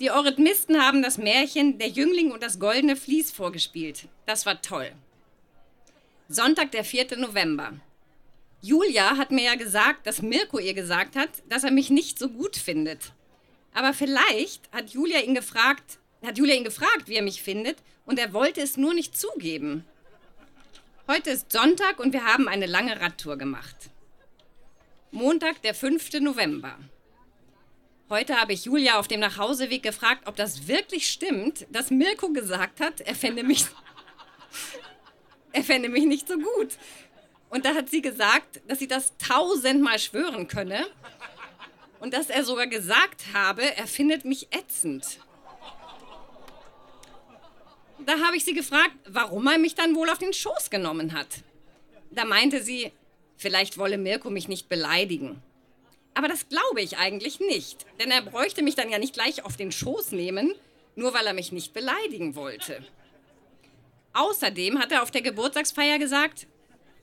Die 0.00 0.10
Eurythmisten 0.10 0.84
haben 0.84 1.00
das 1.00 1.16
Märchen 1.16 1.78
Der 1.78 1.88
Jüngling 1.88 2.32
und 2.32 2.42
das 2.42 2.58
goldene 2.58 2.96
Vlies 2.96 3.30
vorgespielt. 3.30 4.08
Das 4.26 4.46
war 4.46 4.60
toll. 4.62 4.90
Sonntag, 6.28 6.72
der 6.72 6.82
4. 6.82 7.18
November. 7.18 7.74
Julia 8.60 9.16
hat 9.16 9.30
mir 9.30 9.44
ja 9.44 9.54
gesagt, 9.54 10.06
dass 10.06 10.20
Mirko 10.20 10.58
ihr 10.58 10.74
gesagt 10.74 11.14
hat, 11.14 11.30
dass 11.48 11.62
er 11.62 11.70
mich 11.70 11.90
nicht 11.90 12.18
so 12.18 12.28
gut 12.28 12.56
findet. 12.56 13.12
Aber 13.72 13.94
vielleicht 13.94 14.70
hat 14.72 14.90
Julia 14.90 15.20
ihn 15.20 15.34
gefragt, 15.34 15.98
hat 16.24 16.38
Julia 16.38 16.56
ihn 16.56 16.64
gefragt, 16.64 17.06
wie 17.06 17.14
er 17.14 17.22
mich 17.22 17.42
findet, 17.42 17.78
und 18.04 18.18
er 18.18 18.32
wollte 18.32 18.60
es 18.60 18.76
nur 18.76 18.94
nicht 18.94 19.16
zugeben. 19.16 19.84
Heute 21.06 21.30
ist 21.30 21.52
Sonntag 21.52 22.00
und 22.00 22.12
wir 22.12 22.24
haben 22.24 22.48
eine 22.48 22.66
lange 22.66 23.00
Radtour 23.00 23.36
gemacht. 23.36 23.76
Montag, 25.12 25.62
der 25.62 25.74
5. 25.74 26.20
November. 26.20 26.78
Heute 28.10 28.40
habe 28.40 28.54
ich 28.54 28.64
Julia 28.64 28.98
auf 28.98 29.06
dem 29.06 29.20
Nachhauseweg 29.20 29.82
gefragt, 29.82 30.26
ob 30.26 30.34
das 30.34 30.66
wirklich 30.66 31.08
stimmt, 31.08 31.66
dass 31.70 31.90
Mirko 31.90 32.30
gesagt 32.30 32.80
hat, 32.80 33.02
er 33.02 33.14
fände 33.14 33.42
mich, 33.44 33.66
er 35.52 35.62
fände 35.62 35.88
mich 35.88 36.04
nicht 36.04 36.26
so 36.26 36.34
gut. 36.34 36.76
Und 37.50 37.64
da 37.64 37.74
hat 37.74 37.88
sie 37.88 38.02
gesagt, 38.02 38.60
dass 38.66 38.78
sie 38.78 38.88
das 38.88 39.16
tausendmal 39.16 39.98
schwören 39.98 40.48
könne 40.48 40.86
und 42.00 42.12
dass 42.14 42.30
er 42.30 42.44
sogar 42.44 42.66
gesagt 42.66 43.24
habe, 43.32 43.62
er 43.76 43.86
findet 43.86 44.24
mich 44.24 44.48
ätzend. 44.52 45.20
Da 48.04 48.20
habe 48.20 48.36
ich 48.36 48.44
sie 48.44 48.54
gefragt, 48.54 48.94
warum 49.06 49.46
er 49.46 49.58
mich 49.58 49.74
dann 49.74 49.94
wohl 49.94 50.08
auf 50.08 50.18
den 50.18 50.32
Schoß 50.32 50.70
genommen 50.70 51.12
hat. 51.12 51.28
Da 52.10 52.24
meinte 52.24 52.62
sie, 52.62 52.92
vielleicht 53.36 53.78
wolle 53.78 53.98
Mirko 53.98 54.30
mich 54.30 54.48
nicht 54.48 54.68
beleidigen. 54.68 55.42
Aber 56.14 56.28
das 56.28 56.48
glaube 56.48 56.80
ich 56.80 56.98
eigentlich 56.98 57.38
nicht, 57.38 57.86
denn 58.00 58.10
er 58.10 58.22
bräuchte 58.22 58.62
mich 58.62 58.74
dann 58.74 58.90
ja 58.90 58.98
nicht 58.98 59.14
gleich 59.14 59.44
auf 59.44 59.56
den 59.56 59.72
Schoß 59.72 60.12
nehmen, 60.12 60.54
nur 60.96 61.14
weil 61.14 61.26
er 61.26 61.34
mich 61.34 61.52
nicht 61.52 61.72
beleidigen 61.72 62.34
wollte. 62.34 62.84
Außerdem 64.14 64.80
hat 64.80 64.90
er 64.90 65.02
auf 65.02 65.10
der 65.10 65.22
Geburtstagsfeier 65.22 65.98
gesagt, 65.98 66.46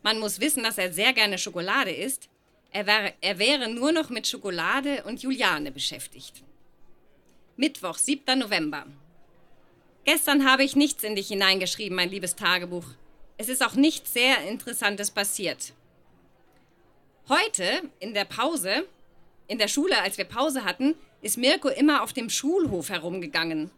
man 0.05 0.19
muss 0.19 0.39
wissen, 0.39 0.61
dass 0.61 0.77
er 0.77 0.93
sehr 0.93 1.13
gerne 1.13 1.39
Schokolade 1.39 1.89
isst. 1.89 2.29
Er, 2.71 2.85
wär, 2.85 3.13
er 3.21 3.39
wäre 3.39 3.67
nur 3.67 3.91
noch 3.91 4.11
mit 4.11 4.27
Schokolade 4.27 5.03
und 5.05 5.23
Juliane 5.23 5.71
beschäftigt. 5.71 6.43
Mittwoch, 7.55 7.97
7. 7.97 8.37
November. 8.37 8.85
Gestern 10.03 10.47
habe 10.47 10.63
ich 10.63 10.75
nichts 10.75 11.03
in 11.03 11.15
dich 11.15 11.29
hineingeschrieben, 11.29 11.95
mein 11.95 12.11
liebes 12.11 12.35
Tagebuch. 12.35 12.85
Es 13.37 13.49
ist 13.49 13.65
auch 13.65 13.73
nichts 13.73 14.13
sehr 14.13 14.47
Interessantes 14.47 15.09
passiert. 15.09 15.73
Heute, 17.27 17.65
in 17.99 18.13
der 18.13 18.25
Pause, 18.25 18.85
in 19.47 19.57
der 19.57 19.67
Schule, 19.67 19.99
als 20.03 20.19
wir 20.19 20.25
Pause 20.25 20.65
hatten, 20.65 20.93
ist 21.23 21.39
Mirko 21.39 21.69
immer 21.69 22.03
auf 22.03 22.13
dem 22.13 22.29
Schulhof 22.29 22.89
herumgegangen. 22.89 23.71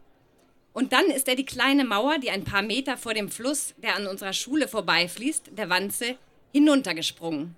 Und 0.78 0.92
dann 0.92 1.06
ist 1.06 1.26
er 1.26 1.34
die 1.34 1.44
kleine 1.44 1.84
Mauer, 1.84 2.18
die 2.18 2.30
ein 2.30 2.44
paar 2.44 2.62
Meter 2.62 2.96
vor 2.96 3.12
dem 3.12 3.28
Fluss, 3.32 3.74
der 3.78 3.96
an 3.96 4.06
unserer 4.06 4.32
Schule 4.32 4.68
vorbeifließt, 4.68 5.58
der 5.58 5.70
Wanze, 5.70 6.16
hinuntergesprungen. 6.52 7.56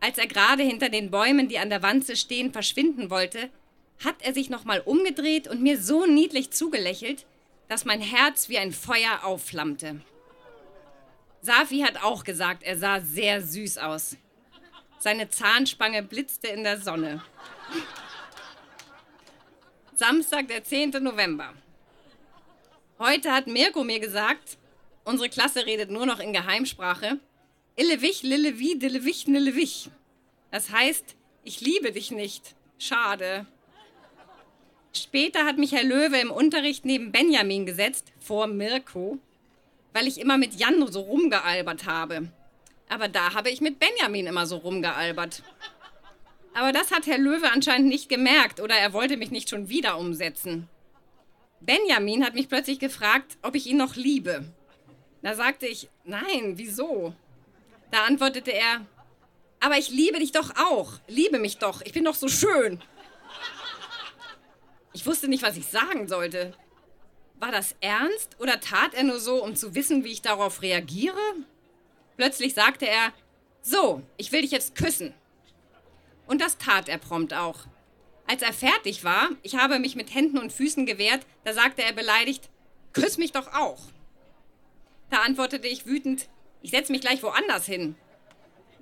Als 0.00 0.16
er 0.16 0.26
gerade 0.28 0.62
hinter 0.62 0.88
den 0.88 1.10
Bäumen, 1.10 1.48
die 1.48 1.58
an 1.58 1.68
der 1.68 1.82
Wanze 1.82 2.16
stehen, 2.16 2.50
verschwinden 2.50 3.10
wollte, 3.10 3.50
hat 4.02 4.14
er 4.20 4.32
sich 4.32 4.48
nochmal 4.48 4.80
umgedreht 4.80 5.46
und 5.46 5.60
mir 5.60 5.78
so 5.78 6.06
niedlich 6.06 6.50
zugelächelt, 6.52 7.26
dass 7.68 7.84
mein 7.84 8.00
Herz 8.00 8.48
wie 8.48 8.56
ein 8.56 8.72
Feuer 8.72 9.24
aufflammte. 9.24 10.00
Safi 11.42 11.80
hat 11.80 12.02
auch 12.02 12.24
gesagt, 12.24 12.62
er 12.62 12.78
sah 12.78 13.02
sehr 13.02 13.42
süß 13.42 13.76
aus. 13.76 14.16
Seine 14.98 15.28
Zahnspange 15.28 16.02
blitzte 16.02 16.48
in 16.48 16.64
der 16.64 16.80
Sonne. 16.80 17.22
Samstag, 19.96 20.48
der 20.48 20.64
10. 20.64 20.92
November. 20.92 21.52
Heute 23.04 23.32
hat 23.32 23.48
Mirko 23.48 23.82
mir 23.82 23.98
gesagt, 23.98 24.58
unsere 25.02 25.28
Klasse 25.28 25.66
redet 25.66 25.90
nur 25.90 26.06
noch 26.06 26.20
in 26.20 26.32
Geheimsprache. 26.32 27.18
Illewich, 27.74 28.22
Lillewih, 28.22 28.78
Dillewich, 28.78 29.26
Nillewich. 29.26 29.90
Das 30.52 30.70
heißt, 30.70 31.16
ich 31.42 31.60
liebe 31.60 31.90
dich 31.90 32.12
nicht. 32.12 32.54
Schade. 32.78 33.46
Später 34.92 35.44
hat 35.44 35.58
mich 35.58 35.72
Herr 35.72 35.82
Löwe 35.82 36.20
im 36.20 36.30
Unterricht 36.30 36.84
neben 36.84 37.10
Benjamin 37.10 37.66
gesetzt, 37.66 38.12
vor 38.20 38.46
Mirko, 38.46 39.18
weil 39.92 40.06
ich 40.06 40.20
immer 40.20 40.38
mit 40.38 40.54
Jan 40.54 40.86
so 40.86 41.00
rumgealbert 41.00 41.86
habe. 41.86 42.30
Aber 42.88 43.08
da 43.08 43.34
habe 43.34 43.50
ich 43.50 43.60
mit 43.60 43.80
Benjamin 43.80 44.28
immer 44.28 44.46
so 44.46 44.58
rumgealbert. 44.58 45.42
Aber 46.54 46.70
das 46.70 46.92
hat 46.92 47.08
Herr 47.08 47.18
Löwe 47.18 47.50
anscheinend 47.50 47.88
nicht 47.88 48.08
gemerkt 48.08 48.60
oder 48.60 48.76
er 48.76 48.92
wollte 48.92 49.16
mich 49.16 49.32
nicht 49.32 49.50
schon 49.50 49.68
wieder 49.68 49.98
umsetzen. 49.98 50.68
Benjamin 51.64 52.24
hat 52.24 52.34
mich 52.34 52.48
plötzlich 52.48 52.78
gefragt, 52.78 53.38
ob 53.42 53.54
ich 53.54 53.66
ihn 53.66 53.76
noch 53.76 53.94
liebe. 53.94 54.44
Da 55.22 55.34
sagte 55.34 55.66
ich, 55.66 55.88
nein, 56.04 56.54
wieso? 56.56 57.14
Da 57.90 58.04
antwortete 58.04 58.52
er, 58.52 58.84
aber 59.60 59.78
ich 59.78 59.90
liebe 59.90 60.18
dich 60.18 60.32
doch 60.32 60.50
auch. 60.56 60.94
Liebe 61.06 61.38
mich 61.38 61.58
doch. 61.58 61.82
Ich 61.82 61.92
bin 61.92 62.04
doch 62.04 62.16
so 62.16 62.26
schön. 62.26 62.82
Ich 64.92 65.06
wusste 65.06 65.28
nicht, 65.28 65.44
was 65.44 65.56
ich 65.56 65.66
sagen 65.66 66.08
sollte. 66.08 66.52
War 67.38 67.52
das 67.52 67.76
ernst 67.80 68.36
oder 68.40 68.60
tat 68.60 68.94
er 68.94 69.04
nur 69.04 69.20
so, 69.20 69.42
um 69.42 69.54
zu 69.54 69.74
wissen, 69.74 70.02
wie 70.02 70.12
ich 70.12 70.22
darauf 70.22 70.62
reagiere? 70.62 71.16
Plötzlich 72.16 72.54
sagte 72.54 72.88
er, 72.88 73.12
so, 73.62 74.02
ich 74.16 74.32
will 74.32 74.42
dich 74.42 74.50
jetzt 74.50 74.74
küssen. 74.74 75.14
Und 76.26 76.40
das 76.40 76.58
tat 76.58 76.88
er 76.88 76.98
prompt 76.98 77.34
auch. 77.34 77.66
Als 78.32 78.40
er 78.40 78.54
fertig 78.54 79.04
war, 79.04 79.28
ich 79.42 79.56
habe 79.56 79.78
mich 79.78 79.94
mit 79.94 80.14
Händen 80.14 80.38
und 80.38 80.54
Füßen 80.54 80.86
gewehrt, 80.86 81.20
da 81.44 81.52
sagte 81.52 81.82
er 81.82 81.92
beleidigt, 81.92 82.48
küss 82.94 83.18
mich 83.18 83.32
doch 83.32 83.52
auch. 83.52 83.78
Da 85.10 85.18
antwortete 85.18 85.68
ich 85.68 85.84
wütend, 85.84 86.30
ich 86.62 86.70
setze 86.70 86.92
mich 86.92 87.02
gleich 87.02 87.22
woanders 87.22 87.66
hin. 87.66 87.94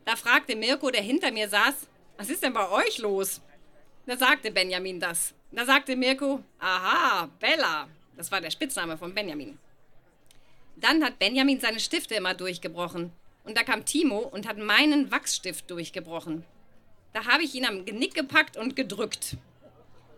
Da 0.05 0.15
fragte 0.15 0.55
Mirko, 0.55 0.93
der 0.93 1.03
hinter 1.03 1.33
mir 1.33 1.49
saß, 1.49 1.75
was 2.17 2.31
ist 2.31 2.45
denn 2.45 2.53
bei 2.53 2.71
euch 2.71 2.99
los? 2.99 3.41
Da 4.07 4.17
sagte 4.17 4.53
Benjamin 4.53 5.01
das. 5.01 5.35
Da 5.51 5.67
sagte 5.67 5.97
Mirko, 5.97 6.45
aha, 6.61 7.29
Bella. 7.41 7.89
Das 8.17 8.31
war 8.31 8.41
der 8.41 8.53
Spitzname 8.53 8.99
von 8.99 9.13
Benjamin. 9.13 9.59
Dann 10.77 11.03
hat 11.03 11.19
Benjamin 11.19 11.59
seine 11.59 11.81
Stifte 11.81 12.15
immer 12.15 12.35
durchgebrochen. 12.35 13.11
Und 13.43 13.57
da 13.57 13.65
kam 13.65 13.85
Timo 13.85 14.19
und 14.19 14.47
hat 14.47 14.59
meinen 14.59 15.11
Wachsstift 15.11 15.69
durchgebrochen. 15.73 16.45
Da 17.13 17.27
habe 17.27 17.43
ich 17.43 17.55
ihn 17.55 17.65
am 17.65 17.85
Genick 17.85 18.15
gepackt 18.15 18.57
und 18.57 18.77
gedrückt. 18.77 19.37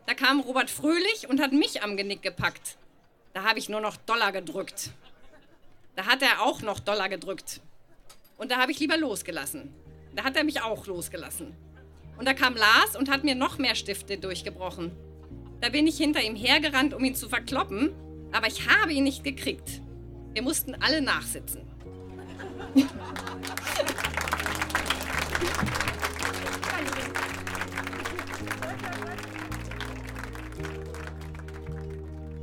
Da 0.06 0.14
kam 0.14 0.40
Robert 0.40 0.70
Fröhlich 0.70 1.28
und 1.28 1.40
hat 1.40 1.52
mich 1.52 1.82
am 1.82 1.96
Genick 1.96 2.22
gepackt. 2.22 2.76
Da 3.32 3.44
habe 3.44 3.58
ich 3.58 3.68
nur 3.68 3.80
noch 3.80 3.96
Dollar 3.96 4.32
gedrückt. 4.32 4.90
Da 5.96 6.06
hat 6.06 6.22
er 6.22 6.42
auch 6.42 6.60
noch 6.60 6.80
Dollar 6.80 7.08
gedrückt. 7.08 7.60
Und 8.36 8.50
da 8.50 8.58
habe 8.58 8.72
ich 8.72 8.78
lieber 8.78 8.98
losgelassen. 8.98 9.72
Da 10.14 10.24
hat 10.24 10.36
er 10.36 10.44
mich 10.44 10.60
auch 10.60 10.86
losgelassen. 10.86 11.56
Und 12.18 12.26
da 12.26 12.34
kam 12.34 12.56
Lars 12.56 12.96
und 12.96 13.10
hat 13.10 13.24
mir 13.24 13.34
noch 13.34 13.56
mehr 13.56 13.74
Stifte 13.74 14.18
durchgebrochen. 14.18 14.92
Da 15.60 15.70
bin 15.70 15.86
ich 15.86 15.96
hinter 15.96 16.20
ihm 16.20 16.36
hergerannt, 16.36 16.92
um 16.92 17.02
ihn 17.04 17.14
zu 17.14 17.28
verkloppen, 17.28 17.94
aber 18.32 18.48
ich 18.48 18.68
habe 18.68 18.92
ihn 18.92 19.04
nicht 19.04 19.24
gekriegt. 19.24 19.80
Wir 20.32 20.42
mussten 20.42 20.74
alle 20.74 21.00
nachsitzen. 21.00 21.62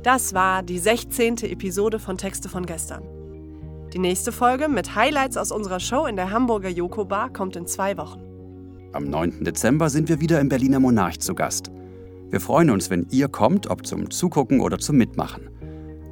Das 0.02 0.32
war 0.32 0.62
die 0.62 0.78
16. 0.78 1.36
Episode 1.42 1.98
von 1.98 2.16
Texte 2.16 2.48
von 2.48 2.64
gestern. 2.64 3.02
Die 3.92 3.98
nächste 3.98 4.32
Folge 4.32 4.68
mit 4.68 4.94
Highlights 4.94 5.36
aus 5.36 5.52
unserer 5.52 5.78
Show 5.78 6.06
in 6.06 6.16
der 6.16 6.30
Hamburger 6.30 6.70
Joko 6.70 7.04
Bar 7.04 7.30
kommt 7.30 7.54
in 7.54 7.66
zwei 7.66 7.96
Wochen. 7.98 8.22
Am 8.92 9.04
9. 9.04 9.44
Dezember 9.44 9.90
sind 9.90 10.08
wir 10.08 10.20
wieder 10.20 10.40
im 10.40 10.48
Berliner 10.48 10.80
Monarch 10.80 11.20
zu 11.20 11.34
Gast. 11.34 11.70
Wir 12.30 12.40
freuen 12.40 12.70
uns, 12.70 12.88
wenn 12.88 13.06
ihr 13.10 13.28
kommt, 13.28 13.68
ob 13.68 13.86
zum 13.86 14.10
Zugucken 14.10 14.60
oder 14.60 14.78
zum 14.78 14.96
Mitmachen. 14.96 15.50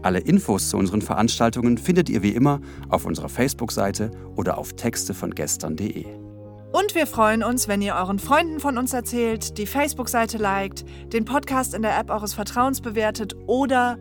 Alle 0.02 0.18
Infos 0.18 0.68
zu 0.68 0.76
unseren 0.76 1.00
Veranstaltungen 1.00 1.78
findet 1.78 2.08
ihr 2.10 2.22
wie 2.22 2.34
immer 2.34 2.60
auf 2.88 3.04
unserer 3.04 3.28
Facebook-Seite 3.28 4.10
oder 4.36 4.58
auf 4.58 4.74
textevongestern.de. 4.74 6.27
Und 6.70 6.94
wir 6.94 7.06
freuen 7.06 7.42
uns, 7.42 7.66
wenn 7.66 7.80
ihr 7.80 7.94
euren 7.94 8.18
Freunden 8.18 8.60
von 8.60 8.76
uns 8.76 8.92
erzählt, 8.92 9.56
die 9.56 9.66
Facebook-Seite 9.66 10.36
liked, 10.36 10.84
den 11.12 11.24
Podcast 11.24 11.72
in 11.72 11.80
der 11.80 11.98
App 11.98 12.10
eures 12.10 12.34
Vertrauens 12.34 12.82
bewertet 12.82 13.34
oder 13.46 13.96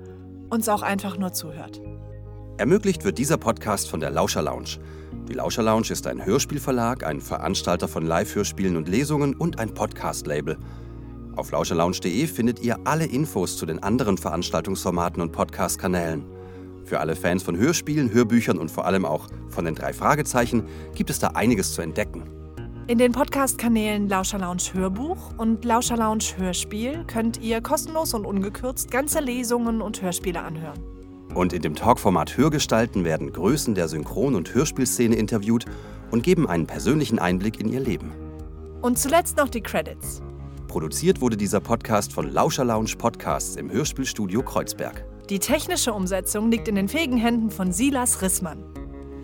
uns 0.50 0.68
auch 0.68 0.82
einfach 0.82 1.18
nur 1.18 1.32
zuhört. 1.32 1.82
Ermöglicht 2.58 3.06
wird 3.06 3.20
dieser 3.20 3.38
Podcast 3.38 3.90
von 3.90 4.02
der 4.02 4.10
Lauscher 4.10 4.42
Lounge. 4.42 4.80
Die 5.30 5.34
Lauscher 5.34 5.64
Lounge 5.64 5.92
ist 5.92 6.08
ein 6.08 6.26
Hörspielverlag, 6.26 7.06
ein 7.06 7.22
Veranstalter 7.22 7.88
von 7.88 8.06
Live-Hörspielen 8.06 8.76
und 8.76 8.90
Lesungen 8.90 9.34
und 9.34 9.60
ein 9.60 9.74
Podcast-Label. 9.74 10.58
Auf 11.38 11.52
lauscherlounge.de 11.52 12.28
findet 12.28 12.60
ihr 12.60 12.80
alle 12.84 13.06
Infos 13.06 13.58
zu 13.58 13.66
den 13.66 13.82
anderen 13.82 14.18
Veranstaltungsformaten 14.18 15.22
und 15.22 15.32
Podcast-Kanälen. 15.32 16.26
Für 16.84 17.00
alle 17.00 17.16
Fans 17.16 17.44
von 17.44 17.58
Hörspielen, 17.58 18.12
Hörbüchern 18.12 18.58
und 18.58 18.72
vor 18.72 18.86
allem 18.86 19.06
auch 19.06 19.28
von 19.50 19.64
den 19.64 19.76
drei 19.76 19.94
Fragezeichen 19.94 20.64
gibt 20.96 21.10
es 21.10 21.20
da 21.20 21.28
einiges 21.28 21.74
zu 21.74 21.82
entdecken. 21.82 22.24
In 22.88 23.00
den 23.00 23.12
Podcast-Kanälen 23.12 24.08
Lauscher 24.08 24.40
Lounge 24.40 24.64
Hörbuch 24.72 25.34
und 25.38 25.66
Lauscher 25.66 25.98
Lounge 25.98 26.24
Hörspiel 26.38 27.04
könnt 27.06 27.42
ihr 27.42 27.60
kostenlos 27.60 28.14
und 28.14 28.26
ungekürzt 28.26 28.90
ganze 28.92 29.20
Lesungen 29.20 29.82
und 29.82 30.02
Hörspiele 30.02 30.42
anhören. 30.42 30.80
Und 31.36 31.52
in 31.52 31.62
dem 31.62 31.76
Talkformat 31.76 32.38
Hörgestalten 32.38 33.04
werden 33.04 33.34
Größen 33.34 33.76
der 33.76 33.90
Synchron- 33.90 34.36
und 34.36 34.54
Hörspielszene 34.54 35.18
interviewt 35.18 35.66
und 36.12 36.24
geben 36.24 36.48
einen 36.48 36.66
persönlichen 36.66 37.20
Einblick 37.20 37.60
in 37.60 37.68
ihr 37.68 37.82
Leben. 37.82 38.14
Und 38.82 38.98
zuletzt 38.98 39.36
noch 39.36 39.50
die 39.50 39.62
Credits. 39.62 40.22
Produziert 40.70 41.20
wurde 41.20 41.36
dieser 41.36 41.60
Podcast 41.60 42.14
von 42.14 42.32
Lauscher 42.32 42.64
Lounge 42.64 42.96
Podcasts 42.98 43.58
im 43.58 43.70
Hörspielstudio 43.70 44.44
Kreuzberg. 44.44 45.04
Die 45.30 45.40
technische 45.40 45.92
Umsetzung 45.92 46.50
liegt 46.50 46.70
in 46.70 46.76
den 46.76 46.88
fähigen 46.88 47.18
Händen 47.18 47.52
von 47.52 47.74
Silas 47.74 48.22
Rissmann. 48.22 48.64